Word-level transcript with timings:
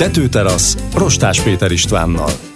Tetőterasz, 0.00 0.76
Rostás 0.94 1.40
Péter 1.40 1.72
Istvánnal. 1.72 2.49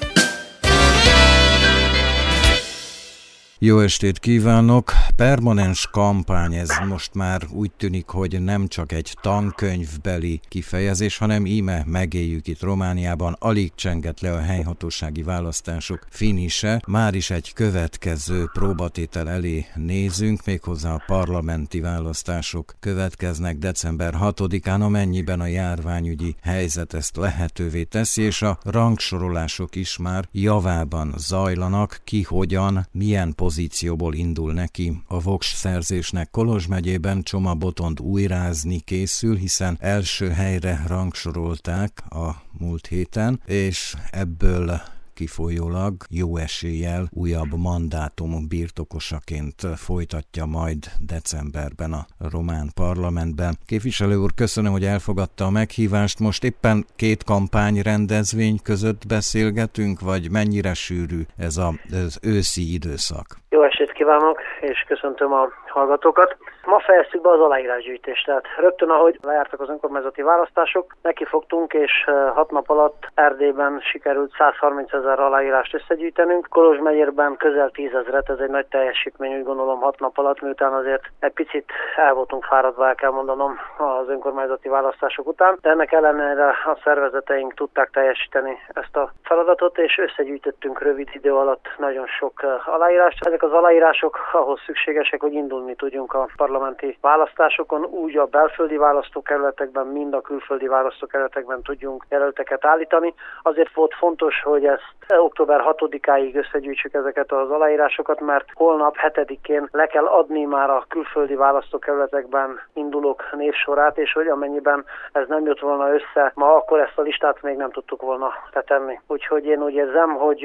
Jó 3.64 3.80
estét 3.80 4.18
kívánok! 4.18 4.92
Permanens 5.16 5.88
kampány, 5.90 6.54
ez 6.54 6.68
most 6.88 7.14
már 7.14 7.42
úgy 7.52 7.70
tűnik, 7.76 8.06
hogy 8.06 8.42
nem 8.42 8.66
csak 8.66 8.92
egy 8.92 9.16
tankönyvbeli 9.20 10.40
kifejezés, 10.48 11.18
hanem 11.18 11.46
íme 11.46 11.82
megéljük 11.86 12.46
itt 12.46 12.62
Romániában, 12.62 13.36
alig 13.38 13.74
csenget 13.74 14.20
le 14.20 14.32
a 14.32 14.40
helyhatósági 14.40 15.22
választások 15.22 16.06
finise. 16.10 16.82
Már 16.86 17.14
is 17.14 17.30
egy 17.30 17.52
következő 17.52 18.50
próbatétel 18.52 19.28
elé 19.30 19.66
nézünk, 19.74 20.44
méghozzá 20.44 20.94
a 20.94 21.02
parlamenti 21.06 21.80
választások 21.80 22.74
következnek 22.80 23.56
december 23.56 24.14
6-án, 24.20 24.80
amennyiben 24.80 25.40
a 25.40 25.46
járványügyi 25.46 26.36
helyzet 26.42 26.94
ezt 26.94 27.16
lehetővé 27.16 27.82
teszi, 27.84 28.22
és 28.22 28.42
a 28.42 28.58
rangsorolások 28.62 29.74
is 29.74 29.96
már 29.96 30.28
javában 30.32 31.14
zajlanak, 31.16 32.00
ki 32.04 32.22
hogyan, 32.22 32.88
milyen 32.92 33.34
pozícióban 33.34 33.52
pozícióból 33.54 34.14
indul 34.14 34.52
neki. 34.52 35.02
A 35.06 35.20
Vox 35.20 35.54
szerzésnek 35.54 36.30
Kolozs 36.30 36.66
megyében 36.66 37.22
Csoma 37.22 37.54
Botond 37.54 38.00
újrázni 38.00 38.80
készül, 38.80 39.36
hiszen 39.36 39.76
első 39.80 40.28
helyre 40.28 40.84
rangsorolták 40.86 42.02
a 42.10 42.42
múlt 42.58 42.86
héten, 42.86 43.40
és 43.46 43.94
ebből 44.10 44.80
kifolyólag 45.14 45.94
jó 46.10 46.36
eséllyel 46.36 47.02
újabb 47.10 47.52
mandátum 47.56 48.48
birtokosaként 48.48 49.60
folytatja 49.86 50.44
majd 50.44 50.82
decemberben 51.06 51.92
a 51.92 52.04
román 52.32 52.68
parlamentben. 52.74 53.52
Képviselő 53.66 54.16
úr, 54.16 54.30
köszönöm, 54.34 54.72
hogy 54.72 54.84
elfogadta 54.84 55.44
a 55.44 55.50
meghívást. 55.50 56.18
Most 56.20 56.44
éppen 56.44 56.84
két 56.96 57.24
kampány 57.24 57.76
rendezvény 57.82 58.58
között 58.62 59.02
beszélgetünk, 59.08 60.00
vagy 60.00 60.30
mennyire 60.30 60.74
sűrű 60.74 61.20
ez 61.36 61.56
az 61.56 62.18
őszi 62.22 62.72
időszak? 62.72 63.26
Jó 63.48 63.62
estét 63.62 63.92
kívánok, 63.92 64.38
és 64.60 64.84
köszöntöm 64.88 65.32
a 65.32 65.48
hallgatókat. 65.66 66.36
Ma 66.66 66.78
fejeztük 66.78 67.20
be 67.20 67.30
az 67.30 67.40
aláírásgyűjtést, 67.40 68.26
tehát 68.26 68.44
rögtön 68.56 68.90
ahogy 68.90 69.18
lejártak 69.22 69.60
az 69.60 69.68
önkormányzati 69.68 70.22
választások, 70.22 70.94
nekifogtunk, 71.02 71.72
és 71.72 72.04
hat 72.34 72.50
nap 72.50 72.70
alatt 72.70 73.08
Erdélyben 73.14 73.80
sikerült 73.80 74.34
130 74.38 74.92
ezer 74.92 75.20
aláírást 75.20 75.74
összegyűjtenünk. 75.74 76.46
Kolozs 76.50 76.78
megyérben 76.78 77.36
közel 77.36 77.70
10 77.70 77.94
ezeret, 77.94 78.28
ez 78.28 78.38
egy 78.38 78.50
nagy 78.50 78.66
teljesítmény, 78.66 79.36
úgy 79.36 79.44
gondolom 79.44 79.80
hat 79.80 79.98
nap 79.98 80.18
alatt, 80.18 80.40
miután 80.40 80.72
azért 80.72 81.02
egy 81.20 81.32
picit 81.32 81.70
el 81.96 82.14
voltunk 82.14 82.44
fáradva, 82.44 82.88
el 82.88 82.94
kell 82.94 83.10
mondanom 83.10 83.58
az 83.78 84.08
önkormányzati 84.08 84.68
választások 84.68 85.26
után, 85.26 85.58
de 85.60 85.70
ennek 85.70 85.92
ellenére 85.92 86.48
a 86.48 86.78
szervezeteink 86.84 87.54
tudták 87.54 87.90
teljesíteni 87.90 88.58
ezt 88.68 88.96
a 88.96 89.10
feladatot, 89.22 89.78
és 89.78 89.98
összegyűjtöttünk 89.98 90.80
rövid 90.82 91.08
idő 91.12 91.34
alatt 91.34 91.68
nagyon 91.78 92.06
sok 92.06 92.42
aláírást. 92.64 93.26
Ezek 93.26 93.42
az 93.42 93.52
aláírások 93.52 94.18
ahhoz 94.32 94.60
szükségesek, 94.66 95.20
hogy 95.20 95.32
indulni 95.32 95.74
tudjunk 95.74 96.14
a 96.14 96.28
parlament 96.36 96.52
parlamenti 96.54 96.98
választásokon, 97.00 97.84
úgy 97.84 98.16
a 98.16 98.26
belföldi 98.26 98.76
választókerületekben, 98.76 99.86
mind 99.86 100.14
a 100.14 100.20
külföldi 100.20 100.66
választókerületekben 100.66 101.62
tudjunk 101.62 102.04
jelölteket 102.08 102.64
állítani. 102.64 103.14
Azért 103.42 103.74
volt 103.74 103.94
fontos, 103.94 104.42
hogy 104.42 104.66
ezt 104.66 104.94
október 105.08 105.64
6-áig 105.66 106.34
összegyűjtsük 106.34 106.94
ezeket 106.94 107.32
az 107.32 107.50
aláírásokat, 107.50 108.20
mert 108.20 108.44
holnap 108.52 108.96
7-én 109.02 109.68
le 109.72 109.86
kell 109.86 110.06
adni 110.06 110.44
már 110.44 110.70
a 110.70 110.84
külföldi 110.88 111.34
választókerületekben 111.34 112.60
indulók 112.74 113.24
névsorát, 113.32 113.98
és 113.98 114.12
hogy 114.12 114.26
amennyiben 114.26 114.84
ez 115.12 115.28
nem 115.28 115.46
jött 115.46 115.60
volna 115.60 115.92
össze 115.92 116.32
ma, 116.34 116.54
akkor 116.54 116.80
ezt 116.80 116.98
a 116.98 117.02
listát 117.02 117.42
még 117.42 117.56
nem 117.56 117.70
tudtuk 117.70 118.02
volna 118.02 118.32
letenni. 118.52 119.00
Úgyhogy 119.06 119.46
én 119.46 119.62
úgy 119.62 119.74
érzem, 119.74 120.14
hogy 120.14 120.44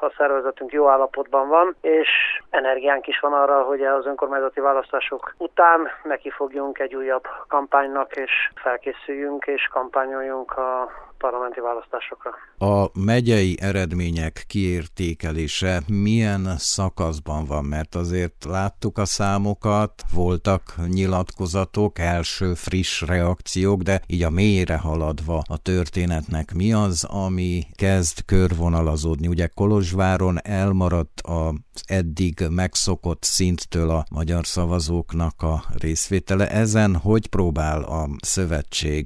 a 0.00 0.12
szervezetünk 0.16 0.72
jó 0.72 0.88
állapotban 0.88 1.48
van, 1.48 1.76
és 1.80 2.08
energiánk 2.50 3.06
is 3.06 3.20
van 3.20 3.32
arra, 3.32 3.62
hogy 3.62 3.82
az 3.82 4.06
önkormányzati 4.06 4.60
választások 4.60 5.34
után 5.44 5.80
neki 6.02 6.30
fogjunk 6.30 6.78
egy 6.78 6.94
újabb 6.94 7.26
kampánynak, 7.48 8.16
és 8.16 8.32
felkészüljünk, 8.54 9.44
és 9.46 9.68
kampányoljunk 9.72 10.50
a 10.50 10.90
parlamenti 11.18 11.60
választásokra. 11.60 12.30
A 12.58 12.86
megyei 13.04 13.56
eredmények 13.60 14.44
kiértékelése 14.48 15.80
milyen 16.04 16.44
szakaszban 16.56 17.44
van? 17.44 17.64
Mert 17.64 17.94
azért 17.94 18.44
láttuk 18.44 18.98
a 18.98 19.04
számokat, 19.04 19.92
voltak 20.14 20.62
nyilatkozatok, 20.88 21.98
első 21.98 22.54
friss 22.54 23.02
reakciók, 23.02 23.80
de 23.82 24.00
így 24.06 24.22
a 24.22 24.30
mélyre 24.30 24.78
haladva 24.78 25.42
a 25.48 25.58
történetnek 25.62 26.54
mi 26.54 26.72
az, 26.72 27.08
ami 27.26 27.62
kezd 27.78 28.24
körvonalazódni? 28.26 29.26
Ugye 29.26 29.46
Kolozsváron 29.46 30.36
elmaradt 30.42 31.20
az 31.22 31.52
eddig 31.86 32.34
megszokott 32.50 33.22
szinttől 33.22 33.90
a 33.90 34.04
magyar 34.14 34.44
szavazóknak 34.46 35.42
a 35.42 35.56
részvétele. 35.80 36.46
Ezen 36.48 36.96
hogy 36.96 37.28
próbál 37.28 37.82
a 37.82 38.02
szövetség 38.20 39.04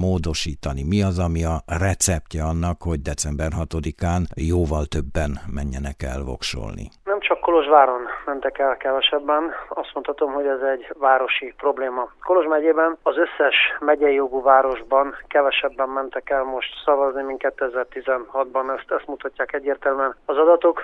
módosítani? 0.00 0.82
Mi 0.92 1.02
az, 1.02 1.18
ami 1.18 1.44
a 1.44 1.56
receptje 1.80 2.42
annak, 2.52 2.82
hogy 2.82 3.00
december 3.00 3.50
6-án 3.64 4.22
jóval 4.34 4.84
többen 4.94 5.30
menjenek 5.58 5.98
el 6.12 6.22
voksolni? 6.30 6.84
Nem 7.04 7.20
csak 7.20 7.40
Kolozsváron 7.40 8.02
mentek 8.26 8.58
el 8.58 8.76
kevesebben, 8.76 9.42
azt 9.68 9.90
mondhatom, 9.94 10.32
hogy 10.32 10.46
ez 10.46 10.60
egy 10.60 10.92
városi 10.98 11.54
probléma. 11.56 12.08
Kolozs 12.22 12.46
megyében 12.46 12.96
az 13.02 13.16
összes 13.16 13.56
megyei 13.80 14.14
jogú 14.14 14.42
városban 14.42 15.14
kevesebben 15.28 15.88
mentek 15.88 16.30
el 16.30 16.42
most 16.42 16.72
szavazni, 16.84 17.22
mint 17.22 17.52
2016-ban, 17.56 18.78
ezt, 18.78 18.90
ezt 18.90 19.06
mutatják 19.06 19.52
egyértelműen 19.52 20.16
az 20.24 20.36
adatok. 20.36 20.80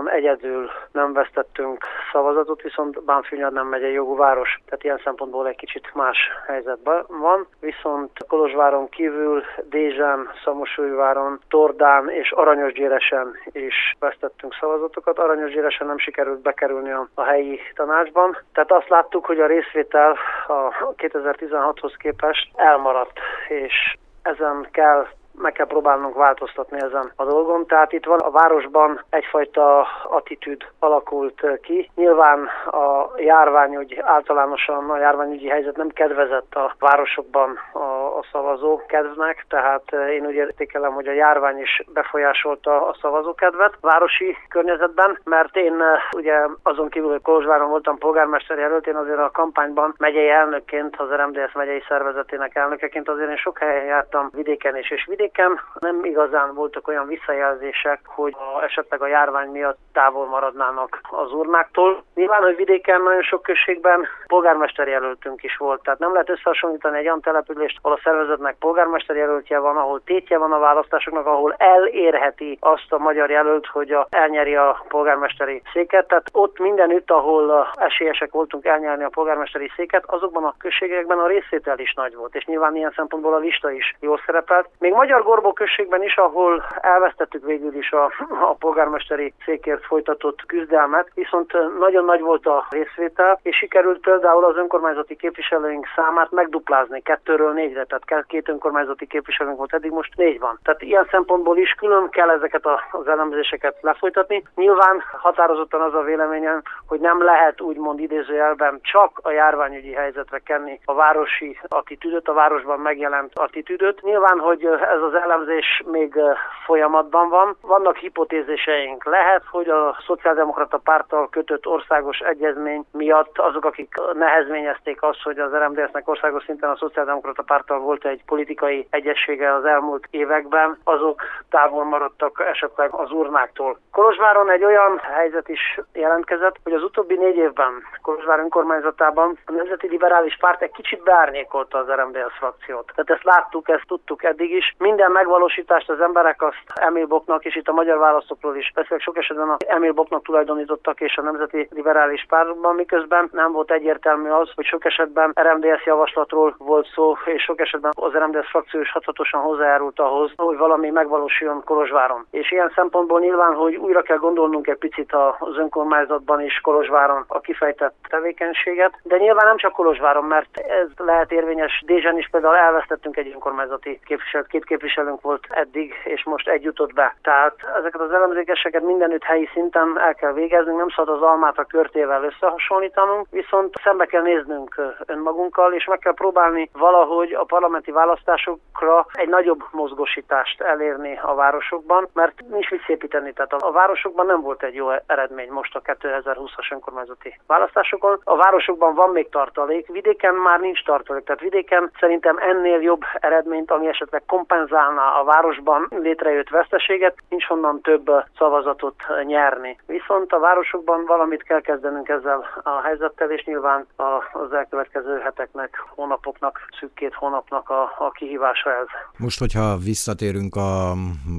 Bánfihunyadon 0.00 0.08
egyedül 0.08 0.70
nem 0.92 1.12
vesztettünk 1.12 1.84
szavazatot, 2.12 2.62
viszont 2.62 3.04
Bánfihunyad 3.04 3.52
nem 3.52 3.66
megyei 3.66 3.92
jogú 3.92 4.16
város, 4.16 4.60
tehát 4.64 4.84
ilyen 4.84 5.00
szempontból 5.04 5.48
egy 5.48 5.56
kicsit 5.56 5.94
más 5.94 6.18
helyzetben 6.46 7.04
van, 7.08 7.46
viszont 7.60 8.10
Kolozsváron 8.28 8.88
kívül 8.88 9.42
Dézsán, 9.62 10.30
Szamosújváron, 10.44 11.40
Tordán 11.48 12.08
és 12.08 12.30
Aranyosgyéresen 12.30 13.36
is 13.52 13.96
vesztettünk 13.98 14.54
szavazatokat. 14.60 15.18
Aranyosgyéresen 15.18 15.86
nem 15.86 15.98
sikerült 15.98 16.40
bekerülni 16.40 16.90
a, 16.90 17.08
a 17.14 17.22
helyi 17.22 17.60
tanácsban, 17.74 18.36
tehát 18.52 18.72
azt 18.72 18.88
láttuk, 18.88 19.26
hogy 19.26 19.40
a 19.40 19.46
részvétel 19.46 20.16
a 20.46 20.92
2016-hoz 20.96 21.94
képest 21.98 22.50
elmaradt, 22.54 23.18
és 23.48 23.96
ezen 24.22 24.68
kell 24.70 25.06
meg 25.40 25.52
kell 25.52 25.66
próbálnunk 25.66 26.14
változtatni 26.14 26.78
ezen 26.80 27.12
a 27.16 27.24
dolgon. 27.24 27.66
Tehát 27.66 27.92
itt 27.92 28.04
van 28.04 28.18
a 28.18 28.30
városban 28.30 29.04
egyfajta 29.10 29.86
attitűd 30.08 30.62
alakult 30.78 31.60
ki. 31.62 31.90
Nyilván 31.94 32.48
a 32.66 33.10
járványügy 33.16 34.00
általánosan 34.02 34.90
a 34.90 34.98
járványügyi 34.98 35.48
helyzet 35.48 35.76
nem 35.76 35.88
kedvezett 35.88 36.54
a 36.54 36.74
városokban 36.78 37.58
a, 37.72 37.78
a 38.18 38.24
szavazó 38.32 38.80
kedvnek, 38.86 39.44
tehát 39.48 39.92
én 40.10 40.26
úgy 40.26 40.34
értékelem, 40.34 40.92
hogy 40.92 41.06
a 41.06 41.12
járvány 41.12 41.58
is 41.58 41.82
befolyásolta 41.92 42.86
a 42.86 42.96
szavazókedvet 43.00 43.74
városi 43.80 44.36
környezetben, 44.48 45.18
mert 45.24 45.56
én 45.56 45.82
ugye 46.16 46.46
azon 46.62 46.88
kívül, 46.88 47.10
hogy 47.10 47.22
Kolozsváron 47.22 47.70
voltam 47.70 47.98
polgármester 47.98 48.58
jelölt, 48.58 48.86
én 48.86 48.96
azért 48.96 49.18
a 49.18 49.30
kampányban 49.32 49.94
megyei 49.98 50.28
elnökként, 50.28 50.96
az 50.96 51.08
RMDS 51.08 51.52
megyei 51.52 51.82
szervezetének 51.88 52.56
elnökeként 52.56 53.08
azért 53.08 53.30
én 53.30 53.36
sok 53.36 53.58
helyen 53.58 53.84
jártam 53.84 54.30
vidéken 54.32 54.76
és, 54.76 54.90
és 54.90 55.06
vidéken 55.08 55.29
vidéken 55.30 55.60
nem 55.78 56.04
igazán 56.04 56.54
voltak 56.54 56.88
olyan 56.88 57.06
visszajelzések, 57.06 58.00
hogy 58.04 58.34
a, 58.38 58.62
esetleg 58.62 59.02
a 59.02 59.06
járvány 59.06 59.48
miatt 59.48 59.78
távol 59.92 60.26
maradnának 60.26 61.00
az 61.10 61.32
urnáktól. 61.32 62.02
Nyilván, 62.14 62.42
hogy 62.42 62.56
vidéken 62.56 63.02
nagyon 63.02 63.22
sok 63.22 63.42
községben 63.42 64.06
polgármester 64.26 64.88
jelöltünk 64.88 65.42
is 65.42 65.56
volt, 65.56 65.82
tehát 65.82 65.98
nem 65.98 66.12
lehet 66.12 66.30
összehasonlítani 66.30 66.98
egy 66.98 67.04
olyan 67.04 67.20
települést, 67.20 67.78
ahol 67.82 67.96
a 67.96 68.00
szervezetnek 68.04 68.56
polgármester 68.58 69.16
jelöltje 69.16 69.58
van, 69.58 69.76
ahol 69.76 70.00
tétje 70.04 70.38
van 70.38 70.52
a 70.52 70.58
választásoknak, 70.58 71.26
ahol 71.26 71.54
elérheti 71.58 72.58
azt 72.60 72.92
a 72.92 72.98
magyar 72.98 73.30
jelölt, 73.30 73.66
hogy 73.66 73.90
a, 73.90 74.06
elnyeri 74.10 74.56
a 74.56 74.84
polgármesteri 74.88 75.62
széket. 75.72 76.08
Tehát 76.08 76.28
ott 76.32 76.58
mindenütt, 76.58 77.10
ahol 77.10 77.70
esélyesek 77.74 78.32
voltunk 78.32 78.64
elnyerni 78.64 79.04
a 79.04 79.08
polgármesteri 79.08 79.70
széket, 79.76 80.04
azokban 80.06 80.44
a 80.44 80.54
községekben 80.58 81.18
a 81.18 81.26
részvétel 81.26 81.78
is 81.78 81.94
nagy 81.94 82.14
volt, 82.14 82.34
és 82.34 82.44
nyilván 82.44 82.76
ilyen 82.76 82.92
szempontból 82.96 83.34
a 83.34 83.38
lista 83.38 83.70
is 83.70 83.96
jól 84.00 84.20
szerepelt. 84.26 84.68
Még 84.78 84.92
magyar 84.92 85.19
Eger-Gorbó 85.20 85.52
községben 85.52 86.02
is, 86.02 86.16
ahol 86.16 86.64
elvesztettük 86.80 87.44
végül 87.44 87.74
is 87.74 87.92
a, 87.92 88.12
a 88.28 88.54
polgármesteri 88.58 89.32
székért 89.44 89.84
folytatott 89.84 90.46
küzdelmet, 90.46 91.10
viszont 91.14 91.52
nagyon 91.78 92.04
nagy 92.04 92.20
volt 92.20 92.46
a 92.46 92.66
részvétel, 92.70 93.38
és 93.42 93.56
sikerült 93.56 94.00
például 94.00 94.44
az 94.44 94.56
önkormányzati 94.56 95.16
képviselőink 95.16 95.86
számát 95.96 96.30
megduplázni 96.30 97.00
kettőről 97.02 97.52
négyre, 97.52 97.84
tehát 97.84 98.26
két 98.26 98.48
önkormányzati 98.48 99.06
képviselőnk 99.06 99.56
volt, 99.56 99.74
eddig 99.74 99.90
most 99.90 100.16
négy 100.16 100.40
van. 100.40 100.58
Tehát 100.62 100.82
ilyen 100.82 101.08
szempontból 101.10 101.56
is 101.56 101.72
külön 101.72 102.08
kell 102.10 102.30
ezeket 102.30 102.66
az 102.90 103.08
elemzéseket 103.08 103.76
lefolytatni. 103.80 104.42
Nyilván 104.54 105.02
határozottan 105.18 105.80
az 105.80 105.94
a 105.94 106.02
véleményem, 106.02 106.62
hogy 106.86 107.00
nem 107.00 107.22
lehet 107.22 107.60
úgymond 107.60 108.00
idézőjelben 108.00 108.78
csak 108.82 109.18
a 109.22 109.30
járványügyi 109.30 109.92
helyzetre 109.92 110.38
kenni 110.38 110.80
a 110.84 110.94
városi 110.94 111.58
attitűdöt, 111.68 112.28
a 112.28 112.32
városban 112.32 112.80
megjelent 112.80 113.38
attitűdöt. 113.38 114.02
Nyilván, 114.02 114.38
hogy 114.38 114.64
ez 114.64 115.02
az 115.14 115.22
elemzés 115.22 115.82
még 115.86 116.20
folyamatban 116.64 117.28
van. 117.28 117.56
Vannak 117.60 117.96
hipotézéseink. 117.96 119.04
Lehet, 119.04 119.42
hogy 119.50 119.68
a 119.68 119.96
Szociáldemokrata 120.06 120.78
párttal 120.78 121.28
kötött 121.28 121.66
országos 121.66 122.18
egyezmény 122.18 122.84
miatt 122.92 123.38
azok, 123.38 123.64
akik 123.64 123.94
nehezményezték 124.12 125.02
azt, 125.02 125.22
hogy 125.22 125.38
az 125.38 125.52
RMDS-nek 125.52 126.08
országos 126.08 126.44
szinten 126.44 126.70
a 126.70 126.76
Szociáldemokrata 126.76 127.42
párttal 127.42 127.78
volt 127.78 128.04
egy 128.04 128.22
politikai 128.26 128.86
egyessége 128.90 129.54
az 129.54 129.64
elmúlt 129.64 130.06
években, 130.10 130.78
azok 130.84 131.22
távol 131.50 131.84
maradtak 131.84 132.44
esetleg 132.50 132.94
az 132.94 133.10
urnáktól. 133.10 133.78
Kolozsváron 133.92 134.50
egy 134.50 134.64
olyan 134.64 134.98
helyzet 134.98 135.48
is 135.48 135.80
jelentkezett, 135.92 136.56
hogy 136.64 136.72
az 136.72 136.82
utóbbi 136.82 137.16
négy 137.16 137.36
évben 137.36 137.72
Kolozsvár 138.02 138.38
önkormányzatában 138.38 139.38
a 139.46 139.52
Nemzeti 139.52 139.88
Liberális 139.88 140.36
Párt 140.36 140.62
egy 140.62 140.70
kicsit 140.70 141.02
beárnyékolta 141.02 141.78
az 141.78 141.88
RMDS 141.88 142.36
frakciót. 142.38 142.92
Tehát 142.94 143.10
ezt 143.10 143.24
láttuk, 143.24 143.68
ezt 143.68 143.86
tudtuk 143.86 144.24
eddig 144.24 144.50
is. 144.50 144.74
Minden 144.90 145.10
megvalósítást 145.10 145.90
az 145.90 146.00
emberek 146.00 146.42
azt 146.42 146.64
Emil 146.74 147.06
Boknak, 147.06 147.44
és 147.44 147.56
itt 147.56 147.68
a 147.68 147.72
magyar 147.72 147.98
választókról 147.98 148.56
is 148.56 148.72
beszélek, 148.74 149.02
sok 149.02 149.16
esetben 149.16 149.48
a 149.48 149.56
Emil 149.66 149.92
Boknak 149.92 150.24
tulajdonítottak, 150.24 151.00
és 151.00 151.16
a 151.16 151.22
Nemzeti 151.22 151.68
Liberális 151.70 152.26
Pártban, 152.28 152.74
miközben 152.74 153.28
nem 153.32 153.52
volt 153.52 153.70
egyértelmű 153.70 154.28
az, 154.28 154.50
hogy 154.54 154.64
sok 154.64 154.84
esetben 154.84 155.32
RMDS 155.40 155.84
javaslatról 155.84 156.54
volt 156.58 156.86
szó, 156.94 157.16
és 157.24 157.42
sok 157.42 157.60
esetben 157.60 157.90
az 157.94 158.12
RMDS 158.12 158.48
frakció 158.48 158.80
is 158.80 158.92
hatatosan 158.92 159.40
hozzájárult 159.40 160.00
ahhoz, 160.00 160.32
hogy 160.36 160.56
valami 160.56 160.90
megvalósuljon 160.90 161.62
Kolozsváron. 161.64 162.26
És 162.30 162.50
ilyen 162.50 162.72
szempontból 162.74 163.20
nyilván, 163.20 163.54
hogy 163.54 163.76
újra 163.76 164.02
kell 164.02 164.18
gondolnunk 164.18 164.66
egy 164.66 164.78
picit 164.78 165.12
az 165.38 165.56
önkormányzatban 165.56 166.40
is 166.42 166.60
Kolozsváron 166.60 167.24
a 167.26 167.40
kifejtett 167.40 167.94
tevékenységet, 168.08 168.98
de 169.02 169.16
nyilván 169.16 169.46
nem 169.46 169.56
csak 169.56 169.72
Kolozsváron, 169.72 170.24
mert 170.24 170.58
ez 170.58 170.88
lehet 170.96 171.32
érvényes. 171.32 171.82
Dézsen 171.86 172.18
is 172.18 172.28
például 172.30 172.56
elvesztettünk 172.56 173.16
egy 173.16 173.30
önkormányzati 173.32 174.00
képviselőt, 174.04 174.46
két 174.46 174.64
képviselőnk 174.80 175.20
volt 175.20 175.46
eddig, 175.48 175.94
és 176.04 176.24
most 176.24 176.48
egy 176.48 176.62
jutott 176.62 176.92
be. 176.92 177.16
Tehát 177.22 177.54
ezeket 177.78 178.00
az 178.00 178.12
elemzéseket 178.12 178.82
mindenütt 178.82 179.22
helyi 179.22 179.48
szinten 179.52 179.98
el 179.98 180.14
kell 180.14 180.32
végeznünk, 180.32 180.78
nem 180.78 180.88
szabad 180.88 181.16
az 181.16 181.22
almát 181.22 181.58
a 181.58 181.64
körtével 181.64 182.24
összehasonlítanunk, 182.24 183.26
viszont 183.30 183.74
szembe 183.82 184.06
kell 184.06 184.22
néznünk 184.22 184.80
önmagunkkal, 185.06 185.72
és 185.72 185.84
meg 185.84 185.98
kell 185.98 186.14
próbálni 186.14 186.70
valahogy 186.72 187.32
a 187.32 187.44
parlamenti 187.44 187.90
választásokra 187.90 189.06
egy 189.12 189.28
nagyobb 189.28 189.62
mozgósítást 189.70 190.60
elérni 190.60 191.18
a 191.22 191.34
városokban, 191.34 192.08
mert 192.12 192.34
nincs 192.50 192.70
mit 192.70 192.84
szépíteni. 192.86 193.32
Tehát 193.32 193.52
a 193.52 193.72
városokban 193.72 194.26
nem 194.26 194.40
volt 194.40 194.62
egy 194.62 194.74
jó 194.74 194.88
eredmény 195.06 195.50
most 195.50 195.76
a 195.76 195.80
2020-as 195.80 196.72
önkormányzati 196.72 197.40
választásokon. 197.46 198.20
A 198.24 198.36
városokban 198.36 198.94
van 198.94 199.10
még 199.10 199.28
tartalék, 199.28 199.86
vidéken 199.86 200.34
már 200.34 200.60
nincs 200.60 200.84
tartalék. 200.84 201.24
Tehát 201.24 201.40
vidéken 201.40 201.90
szerintem 202.00 202.36
ennél 202.38 202.80
jobb 202.80 203.02
eredményt, 203.14 203.70
ami 203.70 203.86
esetleg 203.86 204.22
kompenzálná 204.70 205.06
a 205.20 205.24
városban 205.24 205.86
létrejött 206.02 206.48
veszteséget, 206.48 207.16
nincs 207.28 207.44
honnan 207.44 207.80
több 207.80 208.10
szavazatot 208.38 208.94
nyerni. 209.24 209.78
Viszont 209.86 210.32
a 210.32 210.38
városokban 210.38 211.04
valamit 211.06 211.42
kell 211.42 211.60
kezdenünk 211.60 212.08
ezzel 212.08 212.44
a 212.62 212.80
helyzettel, 212.80 213.30
és 213.30 213.44
nyilván 213.44 213.86
az 214.32 214.52
elkövetkező 214.52 215.18
heteknek, 215.18 215.84
hónapoknak, 215.94 216.60
szűk 216.80 216.94
két 216.94 217.14
hónapnak 217.14 217.70
a, 217.70 217.82
a 217.98 218.10
kihívása 218.10 218.70
ez. 218.70 218.86
Most, 219.16 219.38
hogyha 219.38 219.76
visszatérünk 219.76 220.56
a 220.56 220.92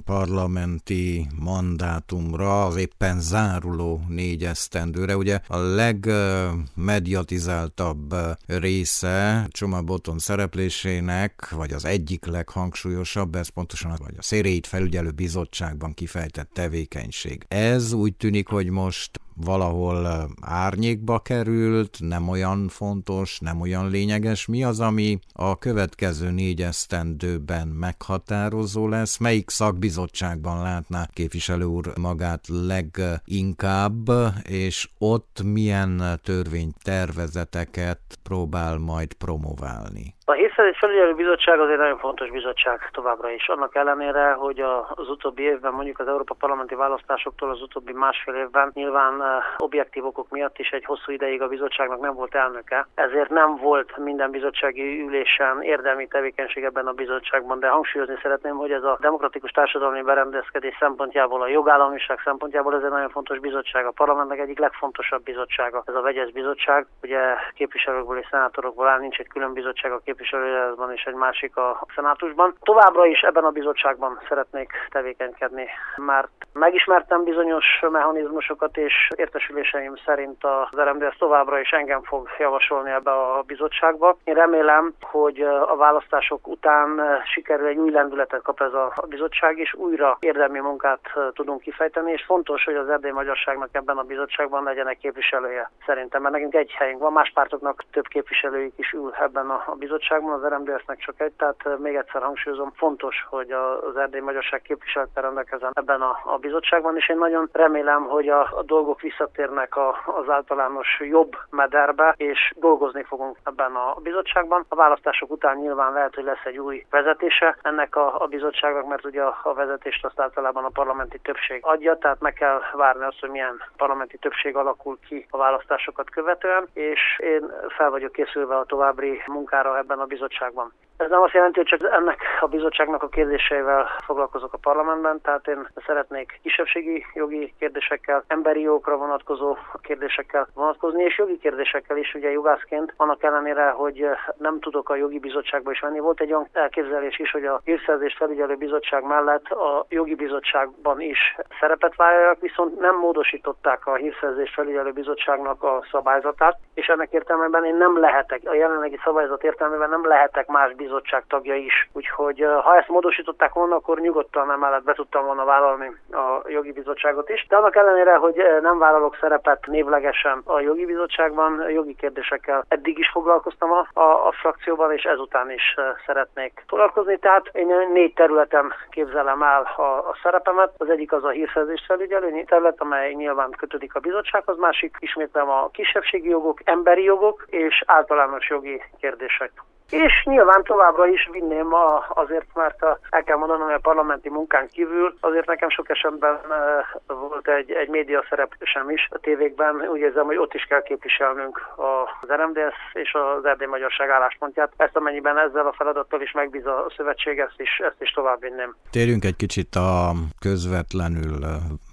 parlamenti 0.06 1.26
mandátumra, 1.44 2.66
az 2.66 2.78
éppen 2.78 3.20
záruló 3.20 4.00
négy 4.10 4.44
esztendőre, 4.44 5.16
ugye 5.16 5.40
a 5.48 5.58
legmediatizáltabb 5.58 8.14
része 8.48 9.46
Csoma 9.50 9.82
Boton 9.82 10.18
szereplésének, 10.18 11.34
vagy 11.56 11.72
az 11.72 11.86
egyik 11.86 12.26
leghangsúlyosabb, 12.26 13.21
ez 13.32 13.48
pontosan 13.48 13.96
vagy 13.98 14.16
a 14.18 14.22
Széréit 14.22 14.68
felügyelő 14.68 15.12
bizottságban 15.12 15.94
kifejtett 15.94 16.50
tevékenység. 16.54 17.46
Ez 17.48 17.94
úgy 17.94 18.16
tűnik, 18.16 18.48
hogy 18.48 18.70
most 18.70 19.20
valahol 19.36 20.08
árnyékba 20.42 21.20
került, 21.20 21.98
nem 22.00 22.30
olyan 22.30 22.68
fontos, 22.68 23.40
nem 23.40 23.62
olyan 23.62 23.90
lényeges. 23.90 24.48
Mi 24.48 24.64
az, 24.64 24.80
ami 24.80 25.20
a 25.34 25.58
következő 25.58 26.30
négy 26.32 26.62
esztendőben 26.62 27.68
meghatározó 27.68 28.88
lesz? 28.88 29.18
Melyik 29.18 29.50
szakbizottságban 29.50 30.62
látná 30.62 31.06
képviselő 31.14 31.66
úr 31.66 31.86
magát 32.02 32.42
leginkább, 32.48 34.08
és 34.50 34.88
ott 35.00 35.42
milyen 35.44 36.02
törvénytervezeteket 36.24 38.00
próbál 38.24 38.78
majd 38.78 39.14
promoválni? 39.14 40.16
A 40.26 40.34
Hírszerzés 40.34 40.78
Felügyelő 40.80 41.14
Bizottság 41.14 41.60
az 41.60 41.70
egy 41.70 41.78
nagyon 41.78 41.98
fontos 41.98 42.30
bizottság 42.32 42.90
továbbra 42.92 43.30
is. 43.32 43.48
Annak 43.48 43.76
ellenére, 43.76 44.32
hogy 44.34 44.60
az 44.96 45.10
utóbbi 45.10 45.44
évben, 45.44 45.74
mondjuk 45.74 46.00
az 46.00 46.08
Európa 46.08 46.34
Parlamenti 46.34 46.76
választásoktól 46.76 47.50
az 47.50 47.62
utóbbi 47.62 47.94
másfél 47.94 48.36
évben 48.36 48.72
nyilván 48.74 49.21
objektív 49.58 50.06
okok 50.06 50.30
miatt 50.30 50.58
is 50.58 50.70
egy 50.70 50.86
hosszú 50.86 51.12
ideig 51.12 51.42
a 51.42 51.48
bizottságnak 51.48 52.00
nem 52.00 52.14
volt 52.14 52.36
elnöke, 52.36 52.88
ezért 52.96 53.30
nem 53.30 53.56
volt 53.56 53.98
minden 53.98 54.32
bizottsági 54.32 55.02
ülésen 55.02 55.62
érdemi 55.62 56.08
tevékenység 56.08 56.64
ebben 56.64 56.88
a 56.88 56.92
bizottságban, 56.92 57.60
de 57.60 57.68
hangsúlyozni 57.68 58.18
szeretném, 58.22 58.56
hogy 58.56 58.72
ez 58.72 58.84
a 58.84 58.98
demokratikus 59.02 59.52
társadalmi 59.52 60.02
berendezkedés 60.02 60.76
szempontjából, 60.80 61.42
a 61.42 61.48
jogállamiság 61.48 62.20
szempontjából 62.24 62.76
ez 62.76 62.84
egy 62.84 62.90
nagyon 62.90 63.10
fontos 63.10 63.40
bizottság, 63.40 63.86
a 63.86 63.92
parlamentnek 63.92 64.40
egyik 64.40 64.60
legfontosabb 64.60 65.24
bizottsága. 65.24 65.84
Ez 65.86 65.96
a 65.96 66.02
vegyes 66.02 66.32
bizottság, 66.32 66.86
ugye 67.04 67.20
képviselőkből 67.54 68.18
és 68.18 68.28
szenátorokból 68.30 68.88
áll, 68.88 69.00
nincs 69.00 69.18
egy 69.18 69.28
külön 69.28 69.54
bizottság 69.54 69.92
a 69.92 70.02
képviselőjelzben 70.06 70.92
és 70.92 71.04
egy 71.04 71.14
másik 71.14 71.58
a 71.58 71.88
szenátusban. 71.96 72.56
Továbbra 72.62 73.06
is 73.06 73.22
ebben 73.22 73.44
a 73.44 73.50
bizottságban 73.52 74.20
szeretnék 74.28 74.72
tevékenykedni, 74.90 75.68
mert 75.96 76.30
megismertem 76.54 77.24
bizonyos 77.24 77.66
mechanizmusokat, 77.92 78.78
és 78.78 79.08
értesüléseim 79.16 79.96
szerint 80.06 80.44
az 80.44 80.80
RMDS 80.80 81.18
továbbra 81.18 81.60
is 81.60 81.70
engem 81.72 82.02
fog 82.02 82.30
javasolni 82.40 82.92
ebbe 82.92 83.12
a 83.12 83.44
bizottságba. 83.48 84.18
Én 84.24 84.34
remélem, 84.34 84.94
hogy 85.02 85.42
a 85.42 85.76
választások 85.76 86.48
után 86.48 87.02
sikerül 87.34 87.68
egy 87.68 87.78
új 87.78 87.92
lendületet 87.92 88.42
kap 88.42 88.62
ez 88.62 88.74
a 88.74 88.94
bizottság, 89.10 89.58
és 89.58 89.74
újra 89.74 90.18
érdemi 90.20 90.60
munkát 90.60 91.00
tudunk 91.34 91.62
kifejteni, 91.62 92.12
és 92.12 92.24
fontos, 92.26 92.64
hogy 92.64 92.76
az 92.76 92.90
erdély 92.90 93.12
magyarságnak 93.12 93.70
ebben 93.72 93.98
a 93.98 94.04
bizottságban 94.04 94.64
legyenek 94.64 94.98
képviselője 94.98 95.72
szerintem, 95.86 96.22
mert 96.22 96.34
nekünk 96.34 96.56
egy 96.56 96.72
helyünk 96.72 97.02
van, 97.02 97.12
más 97.12 97.32
pártoknak 97.34 97.84
több 97.92 98.08
képviselőjük 98.08 98.74
is 98.78 98.92
ül 98.92 99.14
ebben 99.20 99.50
a 99.50 99.76
bizottságban, 99.80 100.32
az 100.34 100.50
RMDS-nek 100.50 100.98
csak 100.98 101.20
egy, 101.20 101.32
tehát 101.32 101.80
még 101.80 101.96
egyszer 101.96 102.22
hangsúlyozom, 102.22 102.72
fontos, 102.76 103.26
hogy 103.30 103.52
az 103.52 103.98
erdély 103.98 104.20
magyarság 104.20 104.62
képviselete 104.62 105.22
rendelkezzen 105.22 105.72
ebben 105.74 106.02
a, 106.02 106.20
a 106.24 106.38
bizottságban, 106.38 106.98
és 106.98 107.10
én 107.10 107.18
nagyon 107.18 107.50
remélem, 107.52 108.04
hogy 108.04 108.28
a, 108.28 108.42
a 108.42 108.64
dolgok 108.64 109.01
visszatérnek 109.02 109.76
a, 109.76 109.90
az 110.06 110.30
általános 110.30 111.00
jobb 111.00 111.38
mederbe, 111.50 112.14
és 112.18 112.54
dolgozni 112.56 113.04
fogunk 113.04 113.38
ebben 113.44 113.76
a 113.76 113.94
bizottságban. 114.04 114.66
A 114.68 114.76
választások 114.76 115.32
után 115.32 115.58
nyilván 115.58 115.94
lehet, 115.94 116.16
hogy 116.16 116.24
lesz 116.24 116.46
egy 116.46 116.58
új 116.58 116.86
vezetése 116.90 117.58
ennek 117.62 117.96
a, 117.96 118.22
a 118.22 118.26
bizottságnak, 118.28 118.88
mert 118.88 119.06
ugye 119.06 119.22
a, 119.22 119.54
vezetést 119.54 120.06
azt 120.06 120.20
általában 120.20 120.64
a 120.64 120.70
parlamenti 120.70 121.20
többség 121.20 121.60
adja, 121.64 121.98
tehát 121.98 122.20
meg 122.20 122.34
kell 122.34 122.62
várni 122.74 123.04
azt, 123.04 123.20
hogy 123.20 123.30
milyen 123.30 123.62
parlamenti 123.78 124.18
többség 124.18 124.56
alakul 124.56 124.98
ki 125.08 125.26
a 125.30 125.38
választásokat 125.38 126.10
követően, 126.10 126.68
és 126.74 127.20
én 127.20 127.52
fel 127.68 127.90
vagyok 127.90 128.12
készülve 128.12 128.58
a 128.58 128.66
további 128.66 129.22
munkára 129.28 129.78
ebben 129.78 130.00
a 130.00 130.06
bizottságban. 130.06 130.72
Ez 130.98 131.10
nem 131.10 131.22
azt 131.22 131.34
jelenti, 131.34 131.60
hogy 131.60 131.68
csak 131.68 131.92
ennek 131.92 132.22
a 132.42 132.48
bizottságnak 132.48 133.04
a 133.04 133.08
kérdéseivel 133.10 133.90
foglalkozok 134.06 134.54
a 134.54 134.58
parlamentben, 134.58 135.22
tehát 135.22 135.48
én 135.48 135.68
szeretnék 135.86 136.40
kisebbségi 136.44 137.06
jogi 137.14 137.54
kérdésekkel, 137.60 138.24
emberi 138.28 138.62
jogokra 138.62 138.98
vonatkozó 138.98 139.58
kérdésekkel 139.82 140.48
vonatkozni, 140.54 141.04
és 141.04 141.18
jogi 141.18 141.38
kérdésekkel 141.38 141.98
is, 141.98 142.14
ugye 142.14 142.32
jogászként, 142.32 142.94
annak 142.98 143.24
ellenére, 143.24 143.70
hogy 143.70 144.06
nem 144.38 144.60
tudok 144.60 144.90
a 144.90 144.96
jogi 144.96 145.20
bizottságba 145.20 145.72
is 145.72 145.82
menni. 145.82 146.00
Volt 146.00 146.22
egy 146.22 146.34
olyan 146.34 146.48
elképzelés 146.54 147.20
is, 147.20 147.32
hogy 147.32 147.46
a 147.46 147.62
hírszerzés 147.64 148.16
felügyelő 148.18 148.56
bizottság 148.56 149.04
mellett 149.04 149.46
a 149.46 149.86
jogi 149.90 150.16
bizottságban 150.16 151.02
is 151.02 151.36
szerepet 151.60 151.96
vállaljak, 151.96 152.40
viszont 152.40 152.80
nem 152.80 152.96
módosították 152.96 153.86
a 153.86 153.96
hírszerzés 153.96 154.54
felügyelő 154.54 154.92
bizottságnak 154.92 155.64
a 155.64 155.84
szabályzatát, 155.92 156.58
és 156.74 156.88
ennek 156.88 157.12
értelmében 157.12 157.66
én 157.66 157.76
nem 157.76 158.00
lehetek, 158.00 158.42
a 158.46 158.54
jelenlegi 158.54 159.00
szabályzat 159.04 159.44
értelmében 159.44 159.90
nem 159.90 160.08
lehetek 160.08 160.48
más 160.48 160.74
bizottság 160.74 161.24
tagja 161.28 161.56
is. 161.56 161.90
Úgyhogy 161.94 162.31
ha 162.40 162.78
ezt 162.78 162.88
módosították 162.88 163.54
volna, 163.54 163.76
akkor 163.76 164.00
nyugodtan 164.00 164.52
emellett 164.52 164.84
be 164.84 164.94
tudtam 164.94 165.26
volna 165.26 165.46
vállalni 165.46 165.96
a 166.12 166.42
jogi 166.48 166.72
bizottságot 166.72 167.30
is. 167.30 167.46
De 167.48 167.56
annak 167.56 167.76
ellenére, 167.76 168.16
hogy 168.16 168.42
nem 168.62 168.78
vállalok 168.78 169.18
szerepet 169.22 169.66
névlegesen 169.66 170.42
a 170.46 170.60
jogi 170.60 170.86
bizottságban, 170.86 171.70
jogi 171.70 171.96
kérdésekkel 171.96 172.66
eddig 172.68 172.98
is 172.98 173.10
foglalkoztam 173.10 173.72
a, 173.72 173.88
a, 173.94 174.28
a 174.28 174.32
frakcióban, 174.32 174.92
és 174.92 175.04
ezután 175.04 175.52
is 175.52 175.76
szeretnék 176.06 176.64
foglalkozni. 176.68 177.18
Tehát 177.18 177.50
én 177.52 177.68
négy 177.94 178.14
területen 178.14 178.74
képzelem 178.90 179.44
el 179.44 179.72
a, 179.76 179.82
a 179.82 180.16
szerepemet. 180.24 180.72
Az 180.78 180.90
egyik 180.90 181.12
az 181.12 181.24
a 181.24 181.30
hírszerzés 181.30 181.84
felügyelő 181.88 182.44
terület, 182.44 182.82
amely 182.82 183.14
nyilván 183.14 183.52
kötődik 183.52 183.96
a 183.96 184.00
bizottsághoz, 184.00 184.58
másik 184.58 184.96
ismétlem 185.00 185.50
a 185.50 185.70
kisebbségi 185.72 186.30
jogok, 186.30 186.60
emberi 186.64 187.04
jogok 187.04 187.46
és 187.48 187.84
általános 187.86 188.50
jogi 188.50 188.84
kérdések. 189.00 189.52
És 189.92 190.24
nyilván 190.26 190.64
továbbra 190.64 191.08
is 191.08 191.30
vinném 191.32 191.74
a, 191.74 192.06
azért, 192.10 192.46
mert 192.54 192.82
a, 192.82 193.00
el 193.10 193.24
kell 193.24 193.38
mondanom, 193.38 193.66
hogy 193.66 193.74
a 193.74 193.90
parlamenti 193.90 194.30
munkán 194.30 194.68
kívül 194.68 195.16
azért 195.20 195.46
nekem 195.46 195.70
sok 195.70 195.90
esetben 195.90 196.34
e, 196.34 197.14
volt 197.14 197.48
egy, 197.48 197.72
egy 197.72 197.90
média 197.90 198.26
szereplésem 198.30 198.90
is 198.90 199.08
a 199.12 199.18
tévékben. 199.18 199.76
Úgy 199.92 200.00
érzem, 200.00 200.26
hogy 200.26 200.38
ott 200.38 200.54
is 200.54 200.64
kell 200.64 200.82
képviselnünk 200.82 201.62
az 201.76 202.30
RMDS 202.36 202.78
és 202.94 203.14
az 203.14 203.46
Erdély 203.46 203.68
Magyarság 203.68 204.10
álláspontját. 204.10 204.72
Ezt 204.78 204.96
amennyiben 204.96 205.38
ezzel 205.38 205.68
a 205.68 205.74
feladattal 205.74 206.22
is 206.22 206.32
megbíz 206.32 206.66
a 206.66 206.92
szövetség, 206.98 207.40
ezt 207.40 207.60
is, 207.60 207.80
ezt 207.84 208.02
is 208.02 208.12
tovább 208.12 208.40
vinném. 208.42 208.76
Térjünk 208.92 209.24
egy 209.24 209.36
kicsit 209.36 209.76
a 209.76 210.12
közvetlenül 210.40 211.44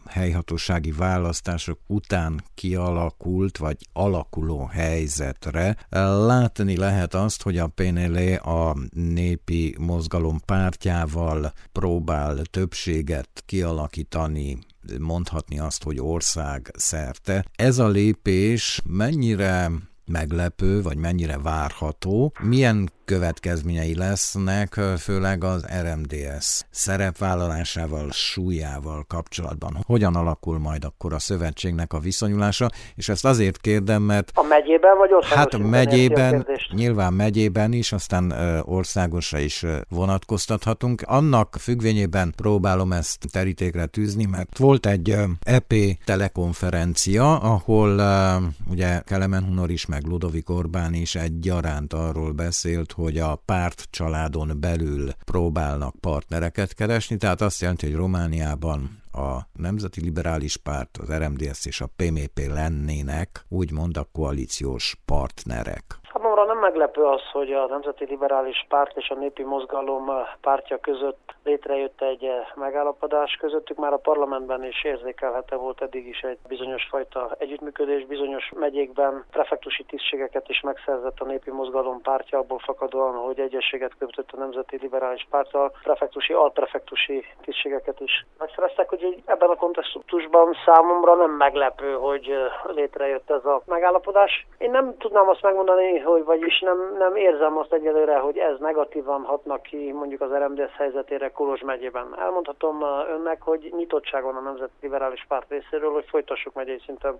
helyhatósági 0.08 0.92
választások 0.92 1.78
után 1.86 2.42
kialakult 2.54 3.58
vagy 3.58 3.76
alakuló 3.92 4.64
helyzetre. 4.64 5.76
Látni 6.26 6.76
lehet 6.76 7.14
azt, 7.14 7.42
hogy 7.42 7.58
a 7.58 7.66
PNL 7.66 8.34
a 8.34 8.76
népi 8.90 9.76
mozgalom 9.78 10.40
pártjával 10.44 11.52
próbál 11.72 12.36
többséget 12.36 13.42
kialakítani 13.46 14.58
mondhatni 14.98 15.58
azt, 15.58 15.82
hogy 15.82 16.00
ország 16.00 16.70
szerte. 16.76 17.44
Ez 17.56 17.78
a 17.78 17.88
lépés 17.88 18.82
mennyire 18.86 19.70
meglepő, 20.04 20.82
vagy 20.82 20.96
mennyire 20.96 21.38
várható, 21.38 22.32
milyen 22.40 22.90
következményei 23.08 23.94
lesznek, 23.94 24.80
főleg 24.98 25.44
az 25.44 25.66
RMDS 25.82 26.62
szerepvállalásával, 26.70 28.10
súlyával 28.10 29.04
kapcsolatban. 29.06 29.76
Hogyan 29.86 30.14
alakul 30.14 30.58
majd 30.58 30.84
akkor 30.84 31.12
a 31.12 31.18
szövetségnek 31.18 31.92
a 31.92 31.98
viszonyulása? 31.98 32.70
És 32.94 33.08
ezt 33.08 33.24
azért 33.24 33.60
kérdem, 33.60 34.02
mert... 34.02 34.30
A 34.34 34.42
megyében 34.42 34.96
vagy 34.98 35.12
országos 35.12 35.38
Hát 35.38 35.54
a 35.54 35.58
megyében, 35.58 36.46
nyilván 36.70 37.12
megyében 37.12 37.72
is, 37.72 37.92
aztán 37.92 38.32
országosra 38.62 39.38
is 39.38 39.64
vonatkoztathatunk. 39.88 41.02
Annak 41.06 41.56
függvényében 41.58 42.32
próbálom 42.36 42.92
ezt 42.92 43.26
terítékre 43.32 43.86
tűzni, 43.86 44.24
mert 44.24 44.58
volt 44.58 44.86
egy 44.86 45.16
EP 45.40 45.74
telekonferencia, 46.04 47.38
ahol 47.38 48.00
ugye 48.70 49.00
Kelemen 49.00 49.44
Hunor 49.44 49.70
is, 49.70 49.86
meg 49.86 50.04
Ludovik 50.04 50.50
Orbán 50.50 50.94
is 50.94 51.14
egyaránt 51.14 51.92
arról 51.92 52.32
beszélt, 52.32 52.92
hogy 53.02 53.18
a 53.18 53.36
párt 53.36 53.86
családon 53.90 54.60
belül 54.60 55.10
próbálnak 55.24 55.94
partnereket 56.00 56.74
keresni, 56.74 57.16
tehát 57.16 57.40
azt 57.40 57.60
jelenti, 57.60 57.86
hogy 57.86 57.94
Romániában 57.94 59.02
a 59.12 59.38
Nemzeti 59.52 60.00
Liberális 60.00 60.56
Párt, 60.56 60.96
az 60.96 61.12
RMDS 61.12 61.66
és 61.66 61.80
a 61.80 61.90
PMP 61.96 62.38
lennének 62.46 63.44
úgymond 63.48 63.96
a 63.96 64.08
koalíciós 64.12 64.96
partnerek. 65.04 65.84
Számomra 66.38 66.60
nem 66.60 66.70
meglepő 66.70 67.02
az, 67.02 67.20
hogy 67.32 67.52
a 67.52 67.66
Nemzeti 67.66 68.04
Liberális 68.04 68.66
Párt 68.68 68.96
és 68.96 69.10
a 69.10 69.14
Népi 69.14 69.42
Mozgalom 69.42 70.10
pártja 70.40 70.78
között 70.78 71.34
létrejött 71.44 72.02
egy 72.02 72.30
megállapodás 72.54 73.36
közöttük. 73.40 73.76
Már 73.76 73.92
a 73.92 73.96
parlamentben 73.96 74.64
is 74.64 74.84
érzékelhető 74.84 75.56
volt 75.56 75.82
eddig 75.82 76.06
is 76.06 76.20
egy 76.20 76.38
bizonyos 76.48 76.86
fajta 76.90 77.34
együttműködés, 77.38 78.06
bizonyos 78.06 78.50
megyékben 78.54 79.24
prefektusi 79.30 79.84
tisztségeket 79.84 80.48
is 80.48 80.60
megszerzett 80.60 81.20
a 81.20 81.24
Népi 81.24 81.50
Mozgalom 81.50 82.00
pártja, 82.02 82.38
abból 82.38 82.58
fakadóan, 82.58 83.14
hogy 83.14 83.40
egyességet 83.40 83.92
kötött 83.98 84.32
a 84.32 84.38
Nemzeti 84.38 84.78
Liberális 84.80 85.26
Párttal, 85.30 85.72
prefektusi, 85.82 86.32
alprefektusi 86.32 87.24
tisztségeket 87.42 88.00
is 88.00 88.26
megszereztek, 88.38 88.88
hogy 88.88 89.22
ebben 89.24 89.48
a 89.48 89.54
kontextusban 89.54 90.56
számomra 90.64 91.14
nem 91.14 91.30
meglepő, 91.30 91.92
hogy 91.92 92.34
létrejött 92.66 93.30
ez 93.30 93.44
a 93.44 93.62
megállapodás. 93.66 94.46
Én 94.58 94.70
nem 94.70 94.96
tudnám 94.98 95.28
azt 95.28 95.42
megmondani, 95.42 95.98
hogy 95.98 96.26
vagyis 96.28 96.60
nem, 96.60 96.78
nem 96.98 97.16
érzem 97.16 97.58
azt 97.58 97.72
egyelőre, 97.72 98.18
hogy 98.18 98.38
ez 98.38 98.58
negatívan 98.58 99.22
hatnak 99.22 99.62
ki 99.62 99.92
mondjuk 99.92 100.20
az 100.20 100.30
RMDS 100.30 100.76
helyzetére 100.76 101.30
Kolozs 101.30 101.62
megyében. 101.62 102.06
Elmondhatom 102.18 102.82
önnek, 103.16 103.42
hogy 103.42 103.72
nyitottság 103.76 104.22
van 104.22 104.36
a 104.36 104.40
Nemzeti 104.40 104.72
Liberális 104.80 105.24
Párt 105.28 105.50
részéről, 105.50 105.92
hogy 105.92 106.04
folytassuk 106.08 106.54
megyei 106.54 106.80
szinten 106.84 107.18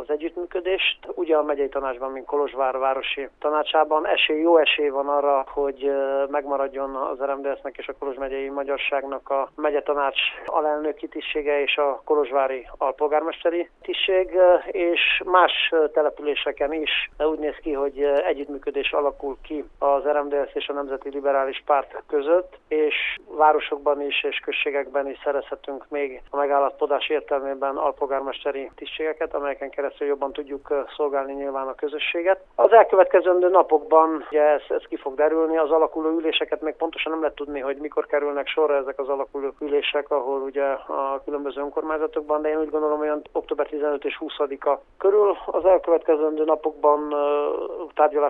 az 0.00 0.10
együttműködést. 0.10 0.98
Ugye 1.14 1.36
a 1.36 1.42
megyei 1.42 1.68
tanácsban, 1.68 2.10
mint 2.10 2.26
Kolozsvár 2.26 2.78
városi 2.78 3.28
tanácsában 3.38 4.06
esély, 4.06 4.40
jó 4.40 4.56
esély 4.56 4.88
van 4.88 5.08
arra, 5.08 5.44
hogy 5.48 5.92
megmaradjon 6.28 6.94
az 6.94 7.18
RMDS-nek 7.20 7.76
és 7.76 7.88
a 7.88 7.94
Kolozs 7.98 8.16
megyei 8.16 8.48
magyarságnak 8.48 9.30
a 9.30 9.50
tanács 9.84 10.20
alelnöki 10.46 11.08
tisztsége 11.08 11.62
és 11.62 11.76
a 11.76 12.02
Kolozsvári 12.04 12.66
alpolgármesteri 12.78 13.70
tisztség, 13.82 14.38
és 14.66 15.22
más 15.24 15.72
településeken 15.92 16.72
is 16.72 17.10
úgy 17.18 17.38
néz 17.38 17.56
ki, 17.62 17.72
hogy 17.72 18.06
együttműködés 18.46 18.92
alakul 18.92 19.36
ki 19.42 19.64
az 19.78 20.02
RMDS 20.04 20.54
és 20.54 20.68
a 20.68 20.72
Nemzeti 20.72 21.08
Liberális 21.08 21.62
Párt 21.66 22.02
között, 22.06 22.58
és 22.68 22.94
városokban 23.36 24.00
is 24.00 24.24
és 24.24 24.38
községekben 24.44 25.10
is 25.10 25.20
szerezhetünk 25.24 25.84
még 25.88 26.22
a 26.30 26.36
megállapodás 26.36 27.08
értelmében 27.08 27.76
alpolgármesteri 27.76 28.70
tisztségeket, 28.74 29.34
amelyeken 29.34 29.70
keresztül 29.70 30.06
jobban 30.06 30.32
tudjuk 30.32 30.86
szolgálni 30.96 31.32
nyilván 31.32 31.66
a 31.66 31.74
közösséget. 31.74 32.40
Az 32.54 32.72
elkövetkezendő 32.72 33.48
napokban 33.48 34.24
ugye 34.30 34.42
ez, 34.42 34.62
ez 34.68 34.82
ki 34.88 34.96
fog 34.96 35.14
derülni, 35.14 35.56
az 35.56 35.70
alakuló 35.70 36.08
üléseket 36.08 36.60
még 36.60 36.74
pontosan 36.74 37.12
nem 37.12 37.20
lehet 37.20 37.36
tudni, 37.36 37.60
hogy 37.60 37.76
mikor 37.76 38.06
kerülnek 38.06 38.46
sorra 38.46 38.76
ezek 38.76 38.98
az 38.98 39.08
alakuló 39.08 39.52
ülések, 39.60 40.10
ahol 40.10 40.40
ugye 40.40 40.64
a 40.86 41.22
különböző 41.24 41.60
önkormányzatokban, 41.60 42.42
de 42.42 42.48
én 42.48 42.58
úgy 42.58 42.70
gondolom, 42.70 42.98
hogy 42.98 43.08
október 43.32 43.66
15 43.66 44.04
és 44.04 44.18
20-a 44.20 44.78
körül 44.98 45.36
az 45.46 45.64
elkövetkezendő 45.64 46.44
napokban 46.44 47.14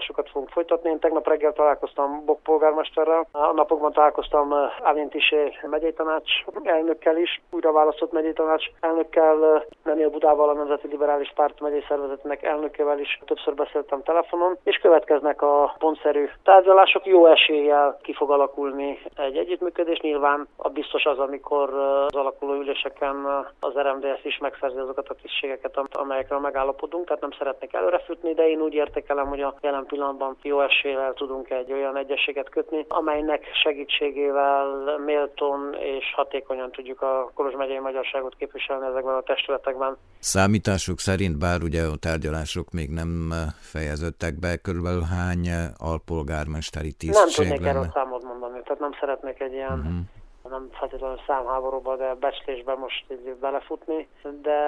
tárgyalásokat 0.06 0.30
fogunk 0.30 0.50
folytatni. 0.50 0.90
Én 0.90 0.98
tegnap 0.98 1.28
reggel 1.28 1.52
találkoztam 1.52 2.25
Bok 2.25 2.42
polgármesterrel, 2.42 3.26
a 3.32 3.52
napokban 3.52 3.92
találkoztam 3.92 4.54
Alint 4.82 5.14
Isé 5.14 5.52
megyei 5.62 5.92
tanács 5.92 6.30
elnökkel 6.62 7.16
is, 7.16 7.40
újra 7.50 7.72
választott 7.72 8.12
megyei 8.12 8.32
tanács 8.32 8.64
elnökkel, 8.80 9.64
Daniel 9.84 10.08
Budával, 10.08 10.48
a 10.48 10.52
Nemzeti 10.52 10.88
Liberális 10.88 11.32
Párt 11.34 11.60
megyei 11.60 11.84
szervezetnek 11.88 12.42
elnökével 12.42 12.98
is 12.98 13.20
többször 13.25 13.54
beszéltem 13.54 14.02
telefonon, 14.02 14.56
és 14.62 14.76
következnek 14.76 15.42
a 15.42 15.75
pontszerű 15.78 16.28
tárgyalások. 16.42 17.06
Jó 17.06 17.26
eséllyel 17.26 17.98
ki 18.02 18.12
fog 18.12 18.30
alakulni 18.30 18.98
egy 19.16 19.36
együttműködés. 19.36 19.98
Nyilván 20.00 20.48
a 20.56 20.68
biztos 20.68 21.04
az, 21.04 21.18
amikor 21.18 21.75
az 21.75 22.14
alakuló 22.14 22.52
üléseken 22.52 23.16
az 23.60 23.72
RMDS 23.75 24.25
is 24.25 24.38
megszerzi 24.38 24.78
azokat 24.78 25.08
a 25.08 25.14
tisztségeket, 25.22 25.78
amelyekről 25.92 26.38
megállapodunk, 26.38 27.06
tehát 27.06 27.22
nem 27.22 27.32
szeretnék 27.38 27.72
előrefutni, 27.75 28.34
de 28.34 28.48
én 28.48 28.60
úgy 28.60 28.75
értékelem, 28.75 29.26
hogy 29.26 29.40
a 29.40 29.54
jelen 29.60 29.86
pillanatban 29.87 30.37
jó 30.43 30.61
eséllyel 30.61 31.12
tudunk 31.12 31.50
egy 31.50 31.73
olyan 31.73 31.97
egyességet 31.97 32.49
kötni, 32.49 32.85
amelynek 32.88 33.45
segítségével 33.62 34.99
méltón 35.05 35.75
és 35.78 36.12
hatékonyan 36.14 36.71
tudjuk 36.71 37.02
a 37.02 37.31
Kolos 37.35 37.55
megyei 37.55 37.78
magyarságot 37.78 38.35
képviselni 38.38 38.87
ezekben 38.87 39.14
a 39.14 39.21
testületekben. 39.21 39.97
Számítások 40.19 40.99
szerint, 40.99 41.38
bár 41.38 41.62
ugye 41.62 41.83
a 41.83 41.97
tárgyalások 42.00 42.71
még 42.71 42.90
nem 42.90 43.33
fejeződtek 43.61 44.38
be, 44.38 44.57
körülbelül 44.57 45.02
hány 45.02 45.49
alpolgármesteri 45.78 46.93
tisztség 46.93 47.47
Nem 47.47 47.49
tudnék 47.49 47.69
erről 47.69 47.90
számot 47.95 48.23
mondani, 48.23 48.61
tehát 48.64 48.81
nem 48.81 48.93
szeretnék 49.00 49.40
egy 49.40 49.52
ilyen 49.52 49.78
uh-huh 49.78 50.15
nem 50.50 50.68
feltétlenül 50.72 51.20
számháborúba, 51.26 51.96
de 51.96 52.14
becslésbe 52.14 52.74
most 52.74 53.04
így 53.10 53.36
belefutni, 53.40 54.08
de 54.42 54.58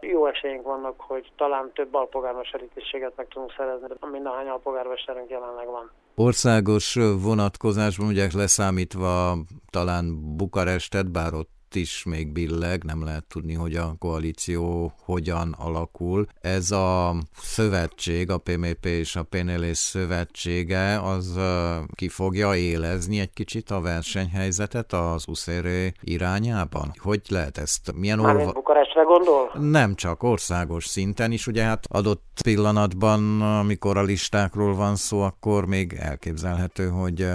jó 0.00 0.26
esélyünk 0.26 0.64
vannak, 0.64 1.00
hogy 1.00 1.32
talán 1.36 1.70
több 1.74 1.94
alpolgármesteri 1.94 2.68
tisztséget 2.74 3.12
meg 3.16 3.28
tudunk 3.28 3.54
szerezni, 3.56 3.86
mint 4.10 4.26
ahány 4.26 4.48
alpolgármesterünk 4.48 5.30
jelenleg 5.30 5.66
van. 5.66 5.90
Országos 6.14 6.98
vonatkozásban 7.22 8.06
ugye 8.06 8.26
leszámítva 8.34 9.36
talán 9.70 10.36
Bukarestet, 10.36 11.10
bár 11.10 11.34
ott 11.34 11.57
is 11.74 12.04
még 12.04 12.32
billeg, 12.32 12.84
nem 12.84 13.04
lehet 13.04 13.24
tudni, 13.24 13.54
hogy 13.54 13.74
a 13.74 13.94
koalíció 13.98 14.92
hogyan 15.04 15.54
alakul. 15.58 16.26
Ez 16.40 16.70
a 16.70 17.14
szövetség, 17.36 18.30
a 18.30 18.38
PMP 18.38 18.84
és 18.84 19.16
a 19.16 19.22
PNL 19.22 19.72
szövetsége, 19.72 21.00
az 21.00 21.38
ki 21.94 22.08
fogja 22.08 22.56
élezni 22.56 23.20
egy 23.20 23.32
kicsit 23.32 23.70
a 23.70 23.80
versenyhelyzetet 23.80 24.92
az 24.92 25.24
USZR 25.28 25.92
irányában? 26.00 26.92
Hogy 27.02 27.20
lehet 27.28 27.58
ezt? 27.58 27.92
Milyen 27.94 28.18
olva... 28.18 28.52
Bukarestre 28.52 29.02
gondol? 29.02 29.50
Nem 29.70 29.94
csak 29.94 30.22
országos 30.22 30.86
szinten 30.86 31.32
is, 31.32 31.46
ugye 31.46 31.62
hát 31.62 31.86
adott 31.88 32.22
pillanatban, 32.42 33.42
amikor 33.42 33.96
a 33.96 34.02
listákról 34.02 34.74
van 34.74 34.96
szó, 34.96 35.20
akkor 35.20 35.66
még 35.66 35.96
elképzelhető, 35.98 36.88
hogy 36.88 37.26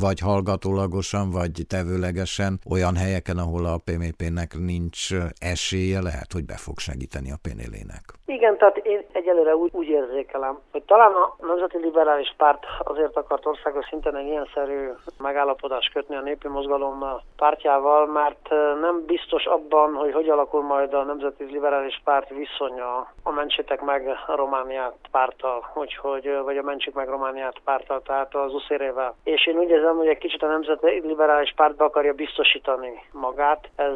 vagy 0.00 0.18
hallgatólagosan, 0.20 1.30
vagy 1.30 1.54
tevőlegesen 1.68 2.60
olyan 2.70 2.96
helyeken, 2.96 3.38
ahol 3.38 3.64
a 3.64 3.80
PMP-nek 3.84 4.50
nincs 4.58 5.08
esélye, 5.38 6.00
lehet, 6.00 6.32
hogy 6.32 6.44
be 6.44 6.56
fog 6.56 6.78
segíteni 6.78 7.30
a 7.30 7.42
PNL-nek. 7.42 8.04
Igen, 8.26 8.56
tehát 8.58 8.76
én 8.76 9.04
egyelőre 9.12 9.56
úgy, 9.56 9.70
úgy 9.72 9.88
érzékelem, 9.88 10.58
hogy 10.72 10.82
talán 10.82 11.12
a 11.12 11.36
Nemzeti 11.46 11.78
Liberális 11.78 12.34
Párt 12.36 12.64
azért 12.78 13.16
akart 13.16 13.46
országos 13.46 13.86
szinten 13.88 14.16
egy 14.16 14.26
ilyen 14.26 14.48
szerű 14.54 14.88
megállapodást 15.18 15.92
kötni 15.92 16.16
a 16.16 16.20
népi 16.20 16.48
mozgalom 16.48 17.04
pártjával, 17.36 18.06
mert 18.06 18.48
nem 18.80 19.04
biztos 19.06 19.44
abban, 19.44 19.94
hogy 19.94 20.12
hogy 20.12 20.28
alakul 20.28 20.62
majd 20.62 20.94
a 20.94 21.02
Nemzeti 21.02 21.44
Liberális 21.44 22.00
Párt 22.04 22.28
viszonya 22.28 23.12
a 23.22 23.30
Mentsétek 23.30 23.80
meg 23.80 24.08
Romániát 24.26 24.96
pártal, 25.10 25.68
hogy, 25.72 25.96
hogy, 25.96 26.38
vagy 26.44 26.56
a 26.56 26.62
Mentsük 26.62 26.94
meg 26.94 27.08
Romániát 27.08 27.58
pártal, 27.64 28.02
tehát 28.02 28.34
az 28.34 28.54
uszérével. 28.54 29.14
És 29.24 29.46
én 29.46 29.56
úgy 29.56 29.70
érzem, 29.80 29.96
hogy 29.96 30.06
egy 30.06 30.18
kicsit 30.18 30.42
a 30.42 30.46
Nemzeti 30.46 31.00
Liberális 31.04 31.52
Pártba 31.56 31.84
akarja 31.84 32.12
biztosítani 32.12 33.02
magát. 33.12 33.68
Ez 33.76 33.94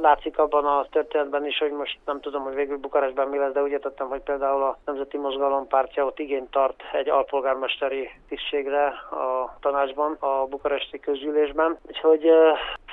látszik 0.00 0.38
abban 0.38 0.64
a 0.64 0.86
történetben 0.90 1.46
is, 1.46 1.58
hogy 1.58 1.70
most 1.70 1.98
nem 2.04 2.20
tudom, 2.20 2.42
hogy 2.42 2.54
végül 2.54 2.76
Bukarestben 2.76 3.28
mi 3.28 3.38
lesz, 3.38 3.52
de 3.52 3.62
úgy 3.62 3.70
értettem, 3.70 4.08
hogy 4.08 4.20
például 4.20 4.62
a 4.62 4.78
Nemzeti 4.84 5.16
Mozgalom 5.16 5.66
pártja 5.66 6.04
ott 6.04 6.18
igényt 6.18 6.50
tart 6.50 6.82
egy 6.92 7.08
alpolgármesteri 7.08 8.10
tisztségre 8.28 8.86
a 9.10 9.56
tanácsban, 9.60 10.16
a 10.20 10.46
bukaresti 10.46 11.00
közgyűlésben. 11.00 11.78
Úgyhogy 11.86 12.30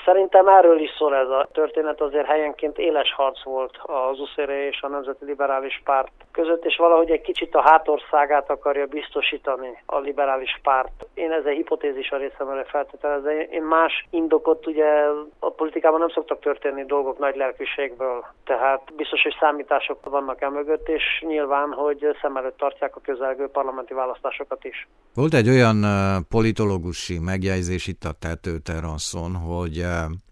Szerintem 0.06 0.48
erről 0.48 0.80
is 0.80 0.90
szól 0.98 1.16
ez 1.16 1.30
a 1.30 1.48
történet, 1.52 2.02
azért 2.02 2.26
helyenként 2.26 2.78
éles 2.78 3.14
harc 3.14 3.44
volt 3.44 3.78
az 3.84 4.20
USZR 4.20 4.50
és 4.50 4.82
a 4.82 4.88
Nemzeti 4.88 5.26
Liberális 5.26 5.82
Párt 5.84 6.12
között, 6.32 6.66
és 6.66 6.78
valahogy 6.78 7.12
egy 7.12 7.22
kicsit 7.22 7.56
a 7.56 7.62
hátországát 7.62 8.50
akarja 8.50 8.86
biztosítani 8.86 9.82
a 9.86 10.00
liberális 10.00 10.60
párt. 10.64 11.06
Én 11.14 11.32
ez 11.32 11.46
egy 11.46 11.56
hipotézis 11.56 12.12
a 12.12 12.18
részemre 12.26 12.64
feltételezem. 12.64 13.40
Én 13.52 13.64
más 13.64 14.08
indokot 14.10 14.68
ugye 14.68 14.90
a 15.40 15.50
politikában 15.50 16.00
nem 16.00 16.10
szoktak 16.10 16.40
történni 16.40 16.86
dolgok 16.86 17.18
nagy 17.20 17.36
lelkűségből, 17.36 18.26
tehát 18.44 18.82
biztos, 18.96 19.22
hogy 19.22 19.36
számítások 19.40 20.10
vannak 20.10 20.42
el 20.42 20.50
mögött, 20.50 20.88
és 20.88 21.04
nyilván, 21.28 21.72
hogy 21.72 22.18
szem 22.22 22.38
előtt 22.38 22.58
tartják 22.58 22.96
a 22.96 23.00
közelgő 23.00 23.48
parlamenti 23.48 23.94
választásokat 23.94 24.64
is. 24.64 24.88
Volt 25.14 25.34
egy 25.34 25.50
olyan 25.50 25.86
politológusi 26.30 27.20
megjegyzés 27.20 27.88
itt 27.88 28.04
a 28.04 28.18
tetőteraszon, 28.20 29.36
hogy 29.36 29.86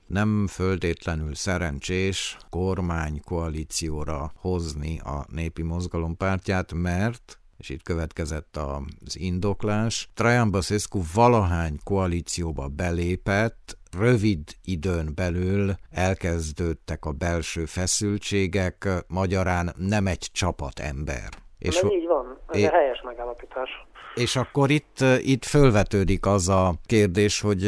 nem 0.07 0.47
földétlenül 0.47 1.35
szerencsés 1.35 2.38
kormánykoalícióra 2.50 4.31
hozni 4.41 5.00
a 5.00 5.25
népi 5.35 5.63
mozgalom 5.63 6.17
pártját, 6.17 6.73
mert 6.73 7.38
és 7.57 7.69
itt 7.69 7.83
következett 7.83 8.57
az 8.57 9.19
indoklás. 9.19 10.10
Trajan 10.13 10.51
Basescu 10.51 11.01
valahány 11.13 11.77
koalícióba 11.83 12.67
belépett, 12.67 13.77
rövid 14.00 14.43
időn 14.63 15.12
belül 15.15 15.74
elkezdődtek 15.91 17.05
a 17.05 17.12
belső 17.12 17.65
feszültségek, 17.65 18.88
magyarán 19.07 19.74
nem 19.77 20.07
egy 20.07 20.29
csapat 20.31 20.79
ember. 20.79 21.29
És 21.60 21.75
Ez 21.75 21.91
így 21.91 22.07
van, 22.07 22.39
ez 22.48 22.60
é... 22.60 22.63
helyes 22.63 23.01
megállapítás. 23.01 23.69
És 24.15 24.36
akkor 24.36 24.72
itt, 24.72 25.05
itt 25.22 25.46
fölvetődik 25.46 26.25
az 26.25 26.50
a 26.50 26.75
kérdés, 26.86 27.41
hogy 27.41 27.67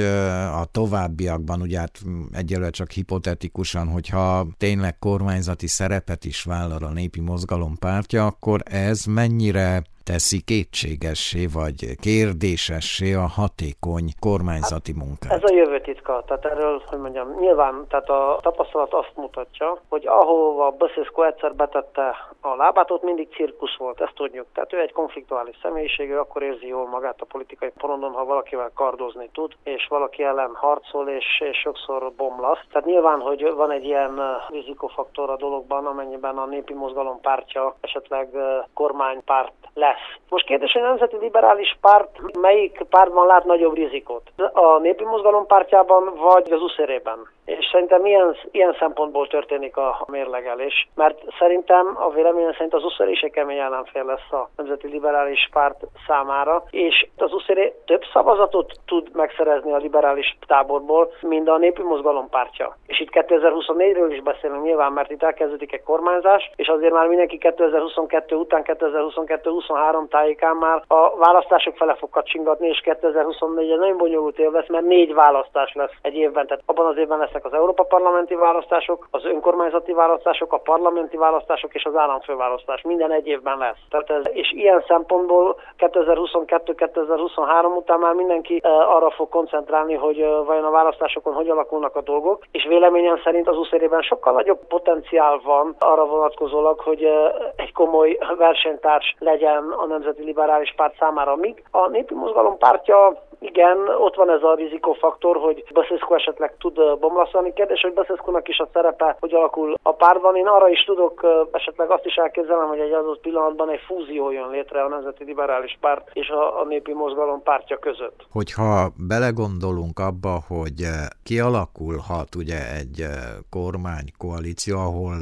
a 0.51 0.65
továbbiakban, 0.71 1.61
ugye 1.61 1.79
hát 1.79 2.01
egyelőre 2.31 2.69
csak 2.69 2.91
hipotetikusan, 2.91 3.87
hogyha 3.87 4.47
tényleg 4.57 4.99
kormányzati 4.99 5.67
szerepet 5.67 6.25
is 6.25 6.43
vállal 6.43 6.83
a 6.83 6.91
népi 6.91 7.19
mozgalom 7.19 7.77
pártja, 7.77 8.25
akkor 8.25 8.61
ez 8.65 9.03
mennyire 9.05 9.83
teszi 10.11 10.39
kétségessé 10.43 11.45
vagy 11.59 11.79
kérdésessé 12.01 13.13
a 13.13 13.27
hatékony 13.39 14.07
kormányzati 14.19 14.93
munkát? 15.01 15.31
Ez 15.31 15.51
a 15.51 15.53
jövő 15.53 15.81
titka. 15.81 16.23
Tehát 16.27 16.45
erről, 16.45 16.81
hogy 16.89 16.99
mondjam, 16.99 17.27
nyilván 17.39 17.85
tehát 17.89 18.09
a 18.09 18.39
tapasztalat 18.41 18.93
azt 18.93 19.13
mutatja, 19.15 19.77
hogy 19.89 20.07
ahova 20.07 20.71
Basescu 20.71 21.21
egyszer 21.21 21.55
betette 21.55 22.15
a 22.41 22.55
lábát, 22.55 22.91
ott 22.91 23.03
mindig 23.03 23.27
cirkusz 23.35 23.77
volt, 23.77 24.01
ezt 24.01 24.15
tudjuk. 24.15 24.45
Tehát 24.53 24.73
ő 24.73 24.79
egy 24.79 24.91
konfliktuális 24.91 25.57
személyiség, 25.61 26.09
ő 26.09 26.19
akkor 26.19 26.41
érzi 26.43 26.67
jól 26.67 26.87
magát 26.87 27.21
a 27.21 27.25
politikai 27.25 27.71
porondon, 27.77 28.11
ha 28.11 28.25
valakivel 28.25 28.71
kardozni 28.75 29.29
tud, 29.33 29.53
és 29.63 29.87
valaki 29.89 30.23
ellen 30.23 30.51
harcol, 30.53 31.09
és, 31.09 31.25
és 31.49 31.57
sokszor 31.57 32.11
bomlasz. 32.17 32.59
Tehát 32.71 32.87
nyilván, 32.87 33.19
hogy 33.19 33.53
van 33.55 33.71
egy 33.71 33.85
ilyen 33.85 34.21
rizikofaktor 34.49 35.29
a 35.29 35.37
dologban, 35.37 35.85
amennyiben 35.85 36.37
a 36.37 36.45
népi 36.45 36.73
mozgalom 36.73 37.21
pártja 37.21 37.75
esetleg 37.81 38.29
kormánypárt 38.73 39.53
lesz 39.73 39.94
lesz. 39.95 40.19
Most 40.29 40.45
kérdés, 40.45 40.71
hogy 40.71 40.81
a 40.81 40.87
Nemzeti 40.87 41.17
Liberális 41.17 41.77
Párt 41.81 42.37
melyik 42.39 42.81
pártban 42.89 43.27
lát 43.27 43.43
nagyobb 43.43 43.75
rizikót? 43.75 44.31
A 44.53 44.77
Népi 44.77 45.03
Mozgalom 45.03 45.45
pártjában 45.45 46.13
vagy 46.15 46.51
az 46.51 46.61
uszérében? 46.61 47.29
És 47.45 47.69
szerintem 47.71 48.05
ilyen, 48.05 48.35
ilyen 48.51 48.75
szempontból 48.79 49.27
történik 49.27 49.77
a 49.77 50.05
mérlegelés, 50.07 50.87
mert 50.95 51.21
szerintem 51.39 51.97
a 51.99 52.09
véleményem 52.09 52.51
szerint 52.51 52.73
az 52.73 52.83
USZR 52.83 53.07
is 53.07 53.21
egy 53.21 53.31
kemény 53.31 53.57
ellenfél 53.57 54.03
lesz 54.03 54.31
a 54.31 54.49
Nemzeti 54.55 54.87
Liberális 54.87 55.49
Párt 55.51 55.83
számára, 56.07 56.63
és 56.69 57.07
az 57.17 57.33
USZR 57.33 57.71
több 57.85 58.01
szavazatot 58.13 58.73
tud 58.85 59.09
megszerezni 59.13 59.71
a 59.71 59.77
liberális 59.77 60.37
táborból, 60.47 61.11
mint 61.21 61.49
a 61.49 61.57
Népi 61.57 61.81
Mozgalom 61.81 62.29
pártja. 62.29 62.77
És 62.87 62.99
itt 62.99 63.09
2024-ről 63.11 64.07
is 64.11 64.21
beszélünk 64.21 64.63
nyilván, 64.63 64.91
mert 64.91 65.11
itt 65.11 65.23
elkezdődik 65.23 65.73
egy 65.73 65.83
kormányzás, 65.83 66.51
és 66.55 66.67
azért 66.67 66.93
már 66.93 67.07
mindenki 67.07 67.37
2022 67.37 68.35
után, 68.35 68.61
2022-23 68.65 70.07
tájékán 70.09 70.55
már 70.55 70.83
a 70.87 71.17
választások 71.17 71.75
fele 71.75 71.95
fog 71.95 72.09
kacsingatni, 72.09 72.67
és 72.67 72.79
2024 72.79 73.71
egy 73.71 73.77
nagyon 73.77 73.97
bonyolult 73.97 74.39
év 74.39 74.51
lesz, 74.51 74.67
mert 74.67 74.85
négy 74.85 75.13
választás 75.13 75.73
lesz 75.73 75.93
egy 76.01 76.15
évben, 76.15 76.47
tehát 76.47 76.63
abban 76.65 76.85
az 76.85 76.97
évben 76.97 77.17
lesz 77.17 77.33
lesznek 77.35 77.53
az 77.53 77.59
Európa 77.59 77.83
parlamenti 77.83 78.35
választások, 78.35 79.07
az 79.11 79.25
önkormányzati 79.25 79.93
választások, 79.93 80.53
a 80.53 80.57
parlamenti 80.57 81.17
választások 81.17 81.73
és 81.73 81.83
az 81.83 81.95
államfőválasztás. 81.95 82.81
Minden 82.81 83.11
egy 83.11 83.27
évben 83.27 83.57
lesz. 83.57 83.77
Tehát 83.89 84.09
ez, 84.09 84.23
és 84.33 84.51
ilyen 84.51 84.83
szempontból 84.87 85.55
2022-2023 85.77 87.75
után 87.75 87.99
már 87.99 88.13
mindenki 88.13 88.61
uh, 88.63 88.95
arra 88.95 89.09
fog 89.09 89.29
koncentrálni, 89.29 89.93
hogy 89.93 90.21
uh, 90.21 90.45
vajon 90.45 90.63
a 90.63 90.71
választásokon 90.71 91.33
hogy 91.33 91.49
alakulnak 91.49 91.95
a 91.95 92.01
dolgok, 92.01 92.43
és 92.51 92.65
véleményem 92.67 93.19
szerint 93.23 93.47
az 93.47 93.57
uszérében 93.57 94.01
sokkal 94.01 94.33
nagyobb 94.33 94.67
potenciál 94.67 95.41
van 95.43 95.75
arra 95.79 96.05
vonatkozólag, 96.05 96.79
hogy 96.79 97.03
uh, 97.03 97.11
egy 97.55 97.73
komoly 97.73 98.17
versenytárs 98.37 99.15
legyen 99.19 99.73
a 99.77 99.85
Nemzeti 99.85 100.23
Liberális 100.23 100.73
Párt 100.75 100.95
számára, 100.99 101.35
míg 101.35 101.63
a 101.71 101.89
Népi 101.89 102.13
Mozgalom 102.13 102.57
pártja 102.57 103.23
igen, 103.39 103.77
ott 103.97 104.15
van 104.15 104.29
ez 104.29 104.43
a 104.43 104.55
rizikófaktor, 104.55 105.37
hogy 105.37 105.63
Baszeszko 105.73 106.13
esetleg 106.13 106.57
tud 106.57 106.75
bomlaszolni. 106.99 107.53
Kérdés, 107.53 107.81
hogy 107.81 107.93
baszeszko 107.93 108.39
is 108.43 108.57
a 108.57 108.69
szerepe, 108.73 109.17
hogy 109.19 109.33
alakul 109.33 109.73
a 109.81 109.93
pártban. 109.93 110.35
Én 110.35 110.47
arra 110.47 110.69
is 110.69 110.83
tudok, 110.83 111.25
esetleg 111.51 111.89
azt 111.91 112.05
is 112.05 112.15
elképzelem, 112.15 112.67
hogy 112.67 112.79
egy 112.79 112.91
adott 112.91 113.21
pillanatban 113.21 113.69
egy 113.69 113.79
fúzió 113.87 114.31
jön 114.31 114.49
létre 114.49 114.83
a 114.83 114.87
Nemzeti 114.87 115.23
Liberális 115.23 115.77
Párt 115.81 116.09
és 116.13 116.29
a, 116.29 116.61
a 116.61 116.65
Népi 116.65 116.93
Mozgalom 116.93 117.43
pártja 117.43 117.77
között. 117.77 118.25
Hogyha 118.31 118.89
belegondolunk 119.07 119.99
abba, 119.99 120.39
hogy 120.47 120.81
kialakulhat 121.23 122.35
ugye 122.35 122.59
egy 122.79 123.05
kormánykoalíció, 123.49 124.77
ahol 124.77 125.15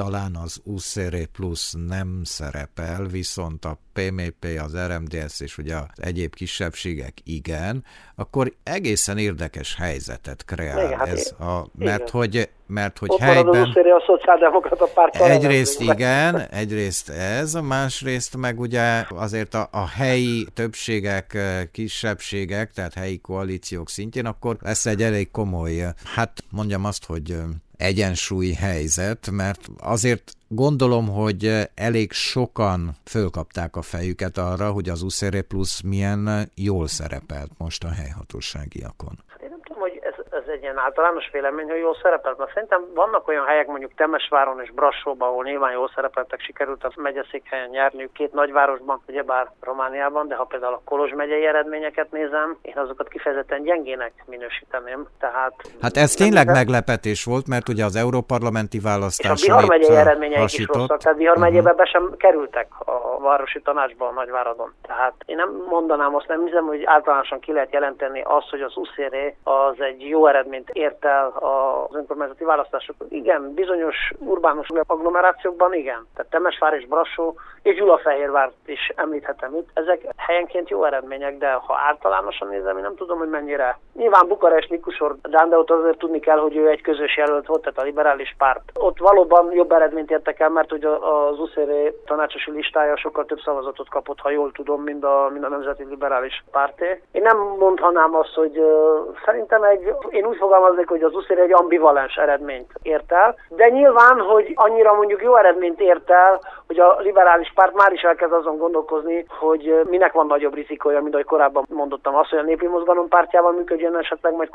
talán 0.00 0.36
az 0.44 0.60
USZR 0.64 1.26
plusz 1.32 1.74
nem 1.88 2.20
szerepel, 2.24 3.04
viszont 3.04 3.64
a 3.64 3.78
PMP, 3.92 4.46
az 4.64 4.76
RMDS 4.86 5.40
és 5.40 5.58
ugye 5.58 5.76
az 5.76 6.02
egyéb 6.02 6.34
kisebbségek 6.34 7.12
igen, 7.24 7.84
akkor 8.16 8.52
egészen 8.62 9.18
érdekes 9.18 9.76
helyzetet 9.76 10.44
kreál 10.44 10.84
igen, 10.84 10.98
hát 10.98 11.08
ez, 11.08 11.34
a, 11.40 11.66
mert 11.78 12.08
igen. 12.08 12.10
hogy 12.12 12.48
mert 12.66 12.98
hogy 12.98 13.08
Ott 13.10 13.18
helyben... 13.18 13.62
a 13.62 14.02
szociáldemokrata 14.06 14.86
párt 14.94 15.16
Egyrészt 15.16 15.80
igen, 15.80 16.40
egyrészt 16.50 17.08
ez, 17.08 17.54
másrészt 17.54 18.36
meg 18.36 18.60
ugye 18.60 19.04
azért 19.08 19.54
a, 19.54 19.68
a 19.70 19.88
helyi 19.88 20.46
többségek, 20.54 21.38
kisebbségek, 21.72 22.72
tehát 22.72 22.94
helyi 22.94 23.18
koalíciók 23.18 23.88
szintjén, 23.88 24.26
akkor 24.26 24.56
lesz 24.60 24.86
egy 24.86 25.02
elég 25.02 25.30
komoly, 25.30 25.84
hát 26.14 26.32
mondjam 26.50 26.84
azt, 26.84 27.06
hogy 27.06 27.36
egyensúly 27.80 28.52
helyzet, 28.52 29.30
mert 29.30 29.60
azért 29.78 30.32
gondolom, 30.48 31.08
hogy 31.08 31.68
elég 31.74 32.12
sokan 32.12 32.96
fölkapták 33.04 33.76
a 33.76 33.82
fejüket 33.82 34.38
arra, 34.38 34.70
hogy 34.70 34.88
az 34.88 35.02
USZR 35.02 35.42
Plus 35.42 35.82
milyen 35.82 36.50
jól 36.54 36.86
szerepelt 36.86 37.50
most 37.58 37.84
a 37.84 37.90
helyhatóságiakon. 37.90 39.18
Hát 39.26 39.42
én 39.42 39.48
nem 39.50 39.62
tudom, 39.62 39.80
hogy 39.82 39.98
ez, 40.02 40.14
ez 40.30 40.48
egy 40.48 40.59
ilyen 40.70 40.82
általános 40.84 41.30
vélemény, 41.32 41.70
hogy 41.70 41.78
jól 41.78 41.96
szerepelt. 42.02 42.38
Mert 42.38 42.52
szerintem 42.52 42.80
vannak 42.94 43.28
olyan 43.28 43.44
helyek, 43.44 43.66
mondjuk 43.66 43.94
Temesváron 43.94 44.60
és 44.60 44.70
Brassóban, 44.70 45.28
ahol 45.28 45.44
nyilván 45.44 45.72
jól 45.72 45.90
szerepeltek, 45.94 46.40
sikerült 46.40 46.84
a 46.84 46.90
megyeszékhelyen 46.96 47.68
nyerniük 47.68 48.12
két 48.12 48.32
nagyvárosban, 48.32 49.02
ugyebár 49.08 49.50
Romániában, 49.60 50.28
de 50.28 50.34
ha 50.34 50.44
például 50.44 50.72
a 50.72 50.80
Kolozs 50.84 51.12
megyei 51.12 51.46
eredményeket 51.46 52.10
nézem, 52.10 52.58
én 52.62 52.78
azokat 52.78 53.08
kifejezetten 53.08 53.62
gyengének 53.62 54.12
minősíteném. 54.26 55.06
Tehát 55.18 55.54
hát 55.82 55.96
ez 55.96 56.14
tényleg 56.14 56.46
de... 56.46 56.52
meglepetés 56.52 57.24
volt, 57.24 57.48
mert 57.48 57.68
ugye 57.68 57.84
az 57.84 57.96
európarlamenti 57.96 58.78
választás. 58.78 59.42
És 59.42 59.48
a 59.48 59.56
Bihar 59.56 59.68
megyei 59.68 59.96
eredményeik 59.96 60.58
is 60.58 60.66
rosszak, 60.66 60.98
tehát 60.98 61.18
Bihar 61.18 61.36
uh-huh. 61.36 61.52
megyébe 61.52 61.72
be 61.72 61.84
sem 61.84 62.14
kerültek 62.16 62.66
a 62.78 63.20
városi 63.20 63.60
tanácsba 63.62 64.08
a 64.08 64.12
Nagyváradon. 64.12 64.74
Tehát 64.82 65.14
én 65.26 65.36
nem 65.36 65.50
mondanám 65.68 66.14
azt, 66.14 66.28
nem 66.28 66.44
hiszem, 66.44 66.64
hogy 66.64 66.82
általánosan 66.84 67.40
ki 67.40 67.52
lehet 67.52 67.72
jelenteni 67.72 68.22
azt, 68.24 68.48
hogy 68.50 68.60
az 68.60 68.76
UCR 68.76 69.34
az 69.42 69.80
egy 69.80 70.08
jó 70.08 70.26
eredményt 70.60 70.70
ért 70.70 71.04
el 71.04 71.26
az 71.28 71.94
önkormányzati 71.94 72.44
választásokon. 72.44 73.06
Igen, 73.10 73.54
bizonyos 73.54 74.12
urbánus 74.18 74.68
agglomerációkban 74.86 75.74
igen. 75.74 76.06
Tehát 76.14 76.30
Temesvár 76.30 76.72
és 76.72 76.86
Brassó 76.86 77.34
és 77.62 77.76
Gyulafehérvárt 77.76 78.52
is 78.66 78.92
említhetem 78.96 79.54
itt. 79.56 79.68
Ezek 79.74 80.04
helyenként 80.16 80.68
jó 80.68 80.84
eredmények, 80.84 81.38
de 81.38 81.52
ha 81.52 81.80
általánosan 81.86 82.48
nézem, 82.48 82.76
én 82.76 82.82
nem 82.82 82.96
tudom, 82.96 83.18
hogy 83.18 83.28
mennyire. 83.28 83.78
Nyilván 83.94 84.28
Bukarest, 84.28 84.70
Mikusor, 84.70 85.16
de 85.22 85.58
ott 85.58 85.70
azért 85.70 85.98
tudni 85.98 86.20
kell, 86.20 86.38
hogy 86.38 86.56
ő 86.56 86.68
egy 86.68 86.80
közös 86.80 87.16
jelölt 87.16 87.46
volt, 87.46 87.60
tehát 87.60 87.78
a 87.78 87.82
liberális 87.82 88.34
párt. 88.38 88.62
Ott 88.74 88.98
valóban 88.98 89.52
jobb 89.52 89.72
eredményt 89.72 90.10
értek 90.10 90.40
el, 90.40 90.48
mert 90.48 90.72
ugye 90.72 90.88
az 90.88 91.38
UCR 91.38 91.92
tanácsosi 92.04 92.50
listája 92.50 92.96
sokkal 92.96 93.24
több 93.24 93.40
szavazatot 93.40 93.88
kapott, 93.88 94.18
ha 94.20 94.30
jól 94.30 94.52
tudom, 94.52 94.82
mint 94.82 95.04
a, 95.04 95.28
mint 95.32 95.44
a 95.44 95.48
Nemzeti 95.48 95.84
Liberális 95.84 96.44
Párté. 96.50 97.02
Én 97.12 97.22
nem 97.22 97.38
mondhanám 97.38 98.14
azt, 98.14 98.34
hogy 98.34 98.58
uh, 98.58 99.16
szerintem 99.24 99.62
egy, 99.62 99.94
én 100.10 100.26
úgy 100.26 100.38
fogalmaznék, 100.50 100.88
hogy 100.88 101.02
az 101.02 101.14
UCR 101.14 101.38
egy 101.38 101.52
ambivalens 101.52 102.14
eredményt 102.14 102.70
ért 102.82 103.12
el, 103.12 103.36
de 103.48 103.68
nyilván, 103.68 104.20
hogy 104.20 104.52
annyira 104.54 104.94
mondjuk 104.94 105.22
jó 105.22 105.36
eredményt 105.36 105.80
ért 105.80 106.10
el, 106.10 106.40
hogy 106.66 106.78
a 106.78 106.96
liberális 107.00 107.52
párt 107.54 107.74
már 107.74 107.92
is 107.92 108.02
elkezd 108.02 108.32
azon 108.32 108.56
gondolkozni, 108.58 109.24
hogy 109.28 109.80
minek 109.88 110.12
van 110.12 110.26
nagyobb 110.26 110.54
rizikója, 110.54 111.00
mint 111.00 111.14
ahogy 111.14 111.26
korábban 111.26 111.66
mondottam, 111.68 112.14
az, 112.14 112.28
hogy 112.28 112.38
a 112.38 112.42
népi 112.42 112.66
mozgalom 112.66 113.08
pártjával 113.08 113.52
működjön 113.52 113.96
esetleg 113.96 114.34
majd 114.34 114.48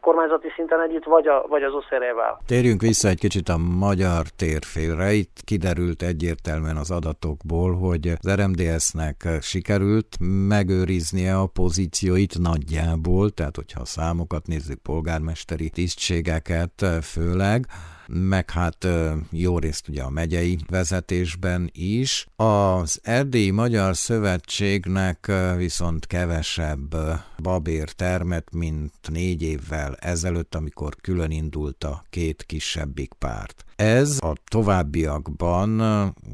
kormányzati 0.00 0.48
szinten 0.56 0.80
együtt, 0.80 1.04
vagy, 1.04 1.26
a, 1.26 1.44
vagy 1.48 1.62
az 1.62 1.74
oszérével. 1.74 2.40
Térjünk 2.46 2.80
vissza 2.80 3.08
egy 3.08 3.18
kicsit 3.18 3.48
a 3.48 3.56
magyar 3.78 4.22
térfélre. 4.38 5.10
Itt 5.12 5.36
kiderült 5.44 6.02
egyértelműen 6.02 6.76
az 6.76 6.90
adatokból, 6.90 7.72
hogy 7.74 8.04
az 8.20 8.34
RMDS-nek 8.38 9.16
sikerült 9.40 10.08
megőriznie 10.48 11.34
a 11.34 11.46
pozícióit 11.54 12.34
nagyjából, 12.38 13.30
tehát 13.30 13.56
hogyha 13.56 13.80
a 13.80 13.92
számokat 13.98 14.46
nézzük, 14.46 14.78
polgármesteri 15.10 15.70
tisztségeket 15.70 16.84
főleg, 17.02 17.66
meg 18.12 18.50
hát 18.50 18.86
jó 19.30 19.58
részt 19.58 19.88
ugye 19.88 20.02
a 20.02 20.10
megyei 20.10 20.58
vezetésben 20.68 21.70
is. 21.72 22.26
Az 22.36 23.00
Erdélyi 23.02 23.50
Magyar 23.50 23.96
Szövetségnek 23.96 25.32
viszont 25.56 26.06
kevesebb 26.06 26.96
babér 27.42 27.92
termet, 27.92 28.48
mint 28.52 28.92
négy 29.08 29.42
évvel 29.42 29.94
ezelőtt, 29.94 30.54
amikor 30.54 30.96
külön 30.96 31.30
indult 31.30 31.84
a 31.84 32.04
két 32.10 32.44
kisebbik 32.46 33.12
párt. 33.12 33.64
Ez 33.76 34.18
a 34.20 34.32
továbbiakban 34.48 35.82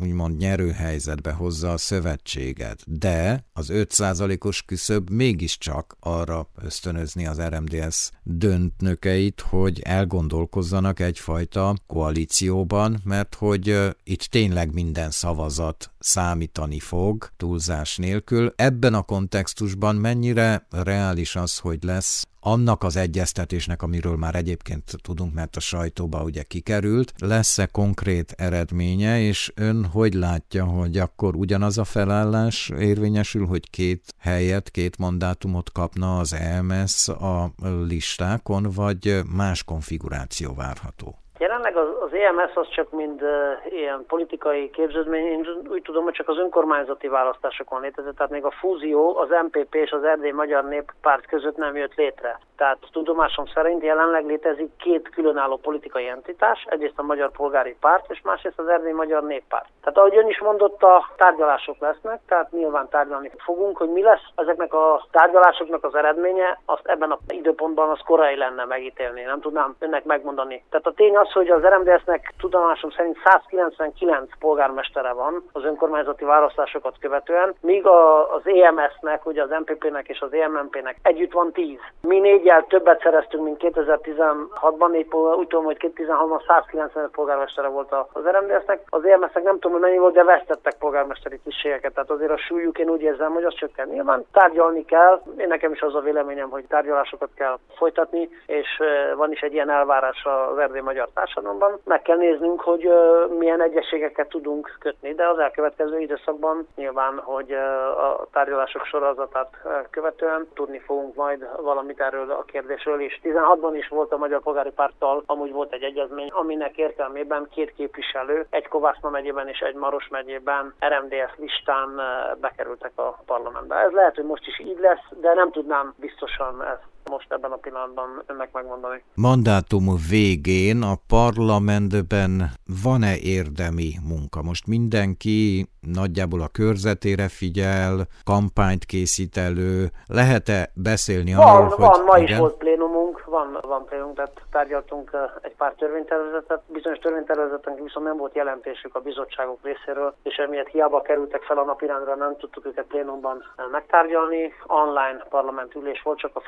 úgymond 0.00 0.36
nyerőhelyzetbe 0.36 1.32
hozza 1.32 1.72
a 1.72 1.76
szövetséget, 1.76 2.98
de 2.98 3.44
az 3.52 3.68
5%-os 3.72 4.62
küszöb 4.62 5.10
mégiscsak 5.10 5.96
arra 6.00 6.48
ösztönözni 6.62 7.26
az 7.26 7.40
RMDS 7.40 8.10
döntnökeit, 8.22 9.40
hogy 9.40 9.80
elgondolkozzanak 9.80 11.00
egyfajta 11.00 11.65
koalícióban, 11.86 13.00
mert 13.04 13.34
hogy 13.34 13.94
itt 14.04 14.22
tényleg 14.22 14.72
minden 14.72 15.10
szavazat 15.10 15.90
számítani 15.98 16.80
fog 16.80 17.28
túlzás 17.36 17.96
nélkül. 17.96 18.52
Ebben 18.56 18.94
a 18.94 19.02
kontextusban 19.02 19.96
mennyire 19.96 20.66
reális 20.70 21.36
az, 21.36 21.58
hogy 21.58 21.82
lesz 21.82 22.26
annak 22.46 22.82
az 22.82 22.96
egyeztetésnek, 22.96 23.82
amiről 23.82 24.16
már 24.16 24.34
egyébként 24.34 24.96
tudunk, 25.02 25.34
mert 25.34 25.56
a 25.56 25.60
sajtóba 25.60 26.22
ugye 26.22 26.42
kikerült, 26.42 27.12
lesz-e 27.18 27.66
konkrét 27.66 28.34
eredménye, 28.36 29.20
és 29.20 29.52
ön 29.54 29.84
hogy 29.84 30.14
látja, 30.14 30.64
hogy 30.64 30.98
akkor 30.98 31.36
ugyanaz 31.36 31.78
a 31.78 31.84
felállás 31.84 32.68
érvényesül, 32.78 33.46
hogy 33.46 33.70
két 33.70 34.14
helyet, 34.18 34.70
két 34.70 34.98
mandátumot 34.98 35.72
kapna 35.72 36.18
az 36.18 36.32
EMS 36.32 37.08
a 37.08 37.52
listákon, 37.86 38.70
vagy 38.74 39.20
más 39.36 39.64
konfiguráció 39.64 40.54
várható? 40.54 41.18
Jelenleg 41.56 41.84
az, 41.84 42.02
az 42.02 42.12
EMS 42.12 42.54
az 42.54 42.68
csak 42.68 42.90
mind 42.90 43.22
uh, 43.22 43.72
ilyen 43.72 44.04
politikai 44.08 44.70
képződmény, 44.70 45.26
én 45.26 45.46
úgy 45.68 45.82
tudom, 45.82 46.04
hogy 46.04 46.12
csak 46.12 46.28
az 46.28 46.38
önkormányzati 46.38 47.08
választásokon 47.08 47.80
létezett, 47.80 48.16
tehát 48.16 48.32
még 48.32 48.44
a 48.44 48.50
fúzió 48.50 49.16
az 49.16 49.28
MPP 49.44 49.74
és 49.74 49.90
az 49.90 50.04
Erdély 50.04 50.30
Magyar 50.30 50.64
Néppárt 50.64 51.26
között 51.26 51.56
nem 51.56 51.76
jött 51.76 51.94
létre. 51.94 52.40
Tehát 52.56 52.78
tudomásom 52.92 53.46
szerint 53.46 53.82
jelenleg 53.82 54.26
létezik 54.26 54.76
két 54.76 55.08
különálló 55.08 55.56
politikai 55.56 56.08
entitás, 56.08 56.66
egyrészt 56.68 56.98
a 56.98 57.02
Magyar 57.02 57.30
Polgári 57.30 57.76
Párt, 57.80 58.10
és 58.10 58.20
másrészt 58.22 58.58
az 58.58 58.68
Erdély 58.68 58.92
Magyar 58.92 59.22
Néppárt. 59.22 59.68
Tehát 59.80 59.98
ahogy 59.98 60.16
ön 60.16 60.28
is 60.28 60.40
mondotta, 60.40 61.10
tárgyalások 61.16 61.76
lesznek, 61.78 62.20
tehát 62.28 62.50
nyilván 62.50 62.88
tárgyalni 62.88 63.30
fogunk, 63.36 63.76
hogy 63.76 63.88
mi 63.88 64.02
lesz 64.02 64.26
ezeknek 64.34 64.74
a 64.74 65.06
tárgyalásoknak 65.10 65.84
az 65.84 65.94
eredménye, 65.94 66.60
azt 66.64 66.86
ebben 66.86 67.10
az 67.10 67.18
időpontban 67.28 67.90
az 67.90 68.00
korai 68.04 68.36
lenne 68.36 68.64
megítélni, 68.64 69.22
nem 69.22 69.40
tudnám 69.40 69.76
önnek 69.78 70.04
megmondani. 70.04 70.64
Tehát 70.70 70.86
a 70.86 70.92
tény 70.92 71.16
az, 71.16 71.32
hogy 71.32 71.50
az 71.56 71.62
RMDS-nek 71.62 72.34
tudomásom 72.38 72.90
szerint 72.90 73.16
199 73.24 74.30
polgármestere 74.38 75.12
van 75.12 75.42
az 75.52 75.64
önkormányzati 75.64 76.24
választásokat 76.24 76.96
követően, 77.00 77.54
míg 77.60 77.86
a, 77.86 78.34
az 78.34 78.42
EMS-nek, 78.44 79.26
ugye 79.26 79.42
az 79.42 79.50
MPP-nek 79.50 80.08
és 80.08 80.20
az 80.20 80.32
EMMP-nek 80.32 80.96
együtt 81.02 81.32
van 81.32 81.52
10. 81.52 81.78
Mi 82.00 82.18
négyel 82.18 82.64
többet 82.68 83.02
szereztünk, 83.02 83.44
mint 83.44 83.62
2016-ban, 83.62 84.92
épp 84.92 85.14
úgy 85.14 85.46
tudom, 85.46 85.64
hogy 85.64 85.92
2016-ban 85.96 86.46
195 86.46 87.10
polgármestere 87.10 87.68
volt 87.68 87.94
az 88.12 88.22
RMDS-nek, 88.24 88.82
az 88.88 89.04
EMS-nek 89.04 89.44
nem 89.44 89.58
tudom, 89.58 89.72
hogy 89.72 89.80
mennyi 89.80 89.98
volt, 89.98 90.14
de 90.14 90.24
vesztettek 90.24 90.78
polgármesteri 90.78 91.38
tisztségeket, 91.44 91.94
tehát 91.94 92.10
azért 92.10 92.30
a 92.30 92.38
súlyuk 92.38 92.78
én 92.78 92.88
úgy 92.88 93.02
érzem, 93.02 93.32
hogy 93.32 93.44
az 93.44 93.54
csökken. 93.54 93.88
Nyilván 93.88 94.24
tárgyalni 94.32 94.84
kell, 94.84 95.22
én 95.38 95.48
nekem 95.48 95.72
is 95.72 95.80
az 95.80 95.94
a 95.94 96.00
véleményem, 96.00 96.50
hogy 96.50 96.64
tárgyalásokat 96.68 97.30
kell 97.34 97.58
folytatni, 97.76 98.28
és 98.46 98.68
van 99.16 99.32
is 99.32 99.40
egy 99.40 99.52
ilyen 99.52 99.70
elvárás 99.70 100.24
az 100.50 100.58
erdély 100.58 100.80
magyar 100.80 101.08
társadalomban. 101.36 101.80
Meg 101.84 102.02
kell 102.02 102.16
néznünk, 102.16 102.60
hogy 102.60 102.90
milyen 103.38 103.62
egyességeket 103.62 104.28
tudunk 104.28 104.76
kötni, 104.78 105.14
de 105.14 105.28
az 105.28 105.38
elkövetkező 105.38 105.98
időszakban 106.00 106.66
nyilván, 106.76 107.18
hogy 107.18 107.52
a 107.52 108.26
tárgyalások 108.32 108.84
sorozatát 108.84 109.50
követően 109.90 110.48
tudni 110.54 110.78
fogunk 110.78 111.14
majd 111.14 111.48
valamit 111.62 112.00
erről 112.00 112.30
a 112.30 112.42
kérdésről 112.42 113.00
is. 113.00 113.20
16-ban 113.22 113.72
is 113.72 113.88
volt 113.88 114.12
a 114.12 114.16
Magyar 114.16 114.40
Polgári 114.40 114.70
Párttal, 114.70 115.22
amúgy 115.26 115.52
volt 115.52 115.72
egy 115.72 115.82
egyezmény, 115.82 116.28
aminek 116.28 116.76
értelmében 116.76 117.48
két 117.50 117.72
képviselő, 117.74 118.46
egy 118.50 118.68
Kovászna 118.68 119.10
megyében 119.10 119.48
és 119.48 119.58
egy 119.58 119.74
Maros 119.74 120.08
megyében 120.08 120.74
RMDS 120.80 121.36
listán 121.36 122.00
bekerültek 122.40 122.92
a 122.94 123.18
parlamentbe. 123.26 123.76
Ez 123.76 123.92
lehet, 123.92 124.14
hogy 124.14 124.24
most 124.24 124.46
is 124.46 124.58
így 124.58 124.78
lesz, 124.78 125.04
de 125.20 125.34
nem 125.34 125.50
tudnám 125.50 125.94
biztosan 125.96 126.62
ezt 126.62 126.94
most 127.10 127.32
ebben 127.32 127.52
a 127.52 127.56
pillanatban 127.56 128.22
önnek 128.26 128.52
megmondani. 128.52 129.02
Mandátum 129.14 129.84
végén 130.10 130.82
a 130.82 130.94
parlamentben 131.08 132.50
van-e 132.84 133.14
érdemi 133.16 133.90
munka? 134.08 134.42
Most 134.42 134.66
mindenki 134.66 135.66
nagyjából 135.94 136.40
a 136.40 136.48
körzetére 136.52 137.28
figyel, 137.28 137.94
kampányt 138.24 138.84
készít 138.84 139.36
elő, 139.36 139.76
lehet-e 140.06 140.70
beszélni 140.74 141.34
van, 141.34 141.46
arról, 141.46 141.68
van, 141.68 141.70
hogy... 141.70 141.96
Van, 141.96 142.04
ma 142.04 142.18
igen? 142.18 142.28
is 142.28 142.38
volt 142.38 142.56
plénumunk, 142.56 143.24
van, 143.24 143.58
van 143.62 143.84
plénumunk, 143.84 144.16
tehát 144.16 144.42
tárgyaltunk 144.50 145.10
egy 145.40 145.54
pár 145.56 145.72
törvénytervezetet, 145.72 146.62
bizonyos 146.66 146.98
törvénytervezetek 146.98 147.78
viszont 147.82 148.06
nem 148.06 148.16
volt 148.16 148.34
jelentésük 148.34 148.94
a 148.94 149.00
bizottságok 149.00 149.58
részéről, 149.62 150.14
és 150.22 150.36
emiatt 150.36 150.68
hiába 150.68 151.00
kerültek 151.02 151.42
fel 151.42 151.58
a 151.58 151.64
napirendre, 151.64 152.14
nem 152.14 152.36
tudtuk 152.36 152.66
őket 152.66 152.86
plénumban 152.86 153.44
megtárgyalni. 153.70 154.52
Online 154.66 155.26
parlamentülés 155.28 156.02
volt, 156.02 156.18
csak 156.18 156.36
a 156.36 156.40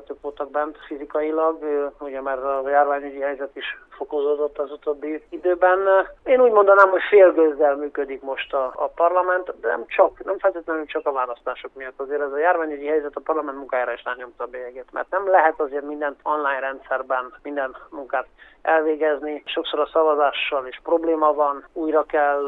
frakcióvezetők 0.00 0.20
voltak 0.20 0.50
bent 0.50 0.76
fizikailag, 0.86 1.58
ugye 1.98 2.20
mert 2.20 2.42
a 2.42 2.68
járványügyi 2.68 3.20
helyzet 3.20 3.56
is 3.56 3.78
fokozódott 3.90 4.58
az 4.58 4.70
utóbbi 4.72 5.22
időben. 5.28 5.78
Én 6.24 6.40
úgy 6.40 6.52
mondanám, 6.52 6.90
hogy 6.90 7.02
félgőzzel 7.08 7.76
működik 7.76 8.22
most 8.22 8.54
a, 8.54 8.72
a 8.76 8.88
parlament, 8.94 9.60
de 9.60 9.68
nem 9.68 9.84
csak, 9.86 10.24
nem 10.24 10.38
feltétlenül 10.38 10.86
csak 10.86 11.06
a 11.06 11.12
választások 11.12 11.70
miatt. 11.74 12.00
Azért 12.00 12.20
ez 12.20 12.32
a 12.32 12.38
járványügyi 12.38 12.86
helyzet 12.86 13.16
a 13.16 13.20
parlament 13.20 13.56
munkájára 13.56 13.92
is 13.92 14.04
rányomta 14.04 14.44
a 14.44 14.46
bélyegét, 14.46 14.92
mert 14.92 15.10
nem 15.10 15.28
lehet 15.28 15.60
azért 15.60 15.86
mindent 15.86 16.20
online 16.22 16.60
rendszerben, 16.60 17.34
minden 17.42 17.76
munkát 17.90 18.26
elvégezni. 18.62 19.42
Sokszor 19.46 19.80
a 19.80 19.88
szavazással 19.92 20.66
is 20.66 20.80
probléma 20.82 21.32
van, 21.32 21.64
újra 21.72 22.02
kell, 22.02 22.42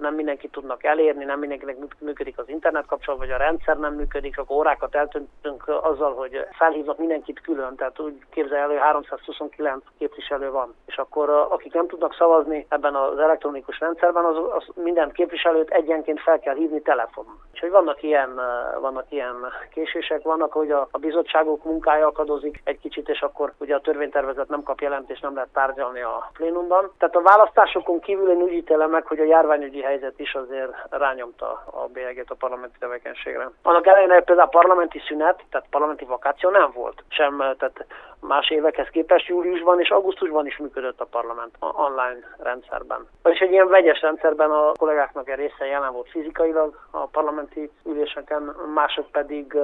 nem 0.00 0.14
mindenki 0.14 0.48
tudnak 0.48 0.84
elérni, 0.84 1.24
nem 1.24 1.38
mindenkinek 1.38 1.76
működik 1.98 2.38
az 2.38 2.48
internet 2.48 2.86
kapcsolat, 2.86 3.20
vagy 3.20 3.30
a 3.30 3.36
rendszer 3.36 3.78
nem 3.78 3.94
működik, 3.94 4.38
akkor 4.38 4.56
órákat 4.56 4.94
eltöntünk 4.94 5.68
azzal, 5.68 6.14
hogy 6.14 6.46
felhívnak 6.52 6.98
mindenkit 6.98 7.40
külön, 7.40 7.76
tehát 7.76 8.00
úgy 8.00 8.24
képzelj 8.30 8.62
elő, 8.62 8.76
329 8.76 9.84
képviselő 9.98 10.50
van, 10.50 10.74
és 10.86 10.96
akkor 10.96 11.28
akik 11.30 11.72
nem 11.72 11.86
tudnak 11.86 12.14
szavazni 12.14 12.66
ebben 12.68 12.94
az 12.94 13.18
elektronikus 13.18 13.80
rendszerben, 13.80 14.24
az, 14.24 14.36
az 14.36 14.64
minden 14.74 15.12
képviselőt 15.12 15.70
egyenként 15.70 16.20
fel 16.20 16.38
kell 16.38 16.54
hívni 16.54 16.82
telefonon. 16.82 17.38
Úgyhogy 17.52 17.70
vannak 17.70 18.02
ilyen, 18.02 18.40
vannak 18.80 19.04
ilyen 19.08 19.34
késések, 19.70 20.22
vannak, 20.22 20.52
hogy 20.52 20.70
a, 20.70 20.88
a 20.90 20.98
bizottságok 20.98 21.64
munkája 21.64 22.06
akadozik 22.06 22.60
egy 22.64 22.78
kicsit, 22.78 23.08
és 23.08 23.20
akkor 23.20 23.52
ugye 23.58 23.74
a 23.74 23.80
törvénytervezet 23.80 24.48
nem 24.48 24.62
kap 24.62 24.80
jelentést, 24.80 25.22
nem 25.22 25.34
lehet 25.34 25.49
tárgyalni 25.52 26.00
a 26.00 26.30
plénumban. 26.32 26.90
Tehát 26.98 27.16
a 27.16 27.22
választásokon 27.22 28.00
kívül 28.00 28.30
én 28.30 28.42
úgy 28.42 28.52
ítélem 28.52 28.90
meg, 28.90 29.06
hogy 29.06 29.18
a 29.18 29.24
járványügyi 29.24 29.82
helyzet 29.82 30.18
is 30.18 30.34
azért 30.34 30.72
rányomta 30.90 31.62
a 31.66 31.86
bélyeget 31.92 32.30
a 32.30 32.34
parlamenti 32.34 32.78
tevékenységre. 32.78 33.50
Annak 33.62 33.86
ellenére 33.86 34.22
például 34.22 34.48
a 34.48 34.58
parlamenti 34.58 35.02
szünet, 35.06 35.42
tehát 35.50 35.66
parlamenti 35.70 36.04
vakáció 36.04 36.50
nem 36.50 36.70
volt. 36.74 37.02
Sem, 37.08 37.36
tehát 37.38 37.86
más 38.20 38.50
évekhez 38.50 38.88
képest 38.88 39.26
júliusban 39.26 39.80
és 39.80 39.90
augusztusban 39.90 40.46
is 40.46 40.56
működött 40.56 41.00
a 41.00 41.04
parlament 41.04 41.54
online 41.60 42.36
rendszerben. 42.38 43.08
Vagyis 43.22 43.40
egy 43.40 43.50
ilyen 43.50 43.68
vegyes 43.68 44.00
rendszerben 44.00 44.50
a 44.50 44.72
kollégáknak 44.78 45.28
egy 45.28 45.38
része 45.38 45.66
jelen 45.66 45.92
volt 45.92 46.10
fizikailag 46.10 46.78
a 46.90 47.06
parlamenti 47.06 47.70
üléseken, 47.84 48.42
mások 48.74 49.10
pedig 49.10 49.56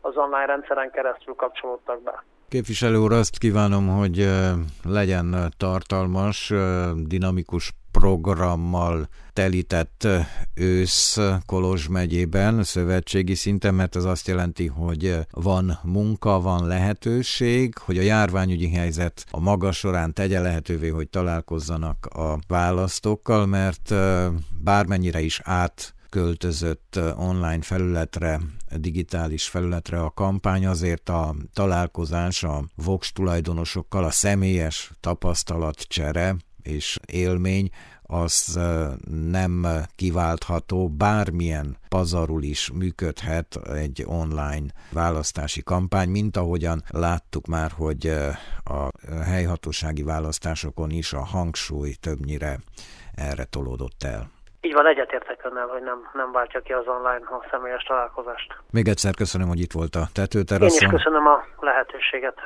az 0.00 0.16
online 0.16 0.46
rendszeren 0.46 0.90
keresztül 0.90 1.34
kapcsolódtak 1.34 2.02
be. 2.02 2.22
Képviselő 2.52 2.96
úr, 2.96 3.12
azt 3.12 3.38
kívánom, 3.38 3.88
hogy 3.88 4.30
legyen 4.82 5.54
tartalmas, 5.56 6.52
dinamikus 7.04 7.72
programmal 7.90 9.08
telített 9.32 10.08
ősz 10.54 11.18
Kolozs 11.46 11.86
megyében, 11.86 12.62
szövetségi 12.62 13.34
szinten, 13.34 13.74
mert 13.74 13.96
ez 13.96 14.04
azt 14.04 14.28
jelenti, 14.28 14.66
hogy 14.66 15.18
van 15.30 15.78
munka, 15.82 16.40
van 16.40 16.66
lehetőség, 16.66 17.78
hogy 17.78 17.98
a 17.98 18.02
járványügyi 18.02 18.70
helyzet 18.70 19.24
a 19.30 19.40
maga 19.40 19.72
során 19.72 20.12
tegye 20.12 20.40
lehetővé, 20.40 20.88
hogy 20.88 21.08
találkozzanak 21.08 22.06
a 22.06 22.38
választókkal, 22.46 23.46
mert 23.46 23.94
bármennyire 24.62 25.20
is 25.20 25.40
át 25.44 25.94
költözött 26.12 27.00
online 27.16 27.62
felületre, 27.62 28.40
digitális 28.76 29.48
felületre 29.48 30.00
a 30.00 30.10
kampány, 30.10 30.66
azért 30.66 31.08
a 31.08 31.34
találkozás 31.52 32.42
a 32.42 32.64
Vox 32.74 33.12
tulajdonosokkal, 33.12 34.04
a 34.04 34.10
személyes 34.10 34.90
tapasztalatcsere 35.00 36.36
és 36.62 36.98
élmény 37.06 37.70
az 38.02 38.58
nem 39.30 39.66
kiváltható, 39.94 40.88
bármilyen 40.88 41.76
pazarul 41.88 42.42
is 42.42 42.70
működhet 42.70 43.56
egy 43.56 44.02
online 44.06 44.66
választási 44.90 45.62
kampány, 45.62 46.08
mint 46.08 46.36
ahogyan 46.36 46.84
láttuk 46.88 47.46
már, 47.46 47.70
hogy 47.70 48.06
a 48.64 48.90
helyhatósági 49.24 50.02
választásokon 50.02 50.90
is 50.90 51.12
a 51.12 51.24
hangsúly 51.24 51.92
többnyire 52.00 52.60
erre 53.14 53.44
tolódott 53.44 54.02
el. 54.02 54.30
Így 54.64 54.72
van, 54.72 54.86
egyetértek 54.86 55.40
önnel, 55.44 55.66
hogy 55.66 55.82
nem, 55.82 56.10
nem 56.12 56.32
váltja 56.32 56.60
ki 56.60 56.72
az 56.72 56.86
online 56.86 57.26
a 57.26 57.46
személyes 57.50 57.82
találkozást. 57.82 58.56
Még 58.70 58.88
egyszer 58.88 59.14
köszönöm, 59.14 59.48
hogy 59.48 59.60
itt 59.60 59.72
volt 59.72 59.94
a 59.94 60.04
tetőteraszon. 60.14 60.78
Én 60.82 60.88
is 60.88 60.96
köszönöm 60.96 61.26
a 61.26 61.44
lehetőséget. 61.60 62.38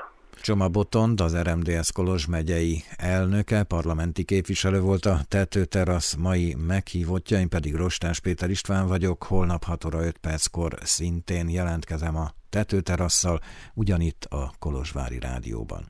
Csoma 0.42 0.68
Botond, 0.68 1.20
az 1.20 1.42
RMDS 1.42 1.92
Kolozs 1.92 2.26
megyei 2.26 2.76
elnöke, 2.96 3.62
parlamenti 3.62 4.24
képviselő 4.24 4.80
volt 4.80 5.04
a 5.04 5.16
tetőterasz 5.28 6.14
mai 6.14 6.54
meghívottja, 6.66 7.38
én 7.38 7.48
pedig 7.48 7.74
Rostás 7.74 8.20
Péter 8.20 8.50
István 8.50 8.86
vagyok, 8.86 9.22
holnap 9.22 9.64
6 9.64 9.84
óra 9.84 9.98
5 10.06 10.18
perckor 10.18 10.72
szintén 10.80 11.48
jelentkezem 11.48 12.16
a 12.16 12.26
tetőterasszal, 12.50 13.38
ugyanitt 13.74 14.24
a 14.30 14.50
Kolozsvári 14.58 15.18
Rádióban. 15.18 15.82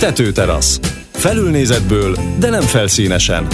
Tetőterasz. 0.00 1.05
Felülnézetből, 1.16 2.16
de 2.38 2.50
nem 2.50 2.62
felszínesen. 2.62 3.46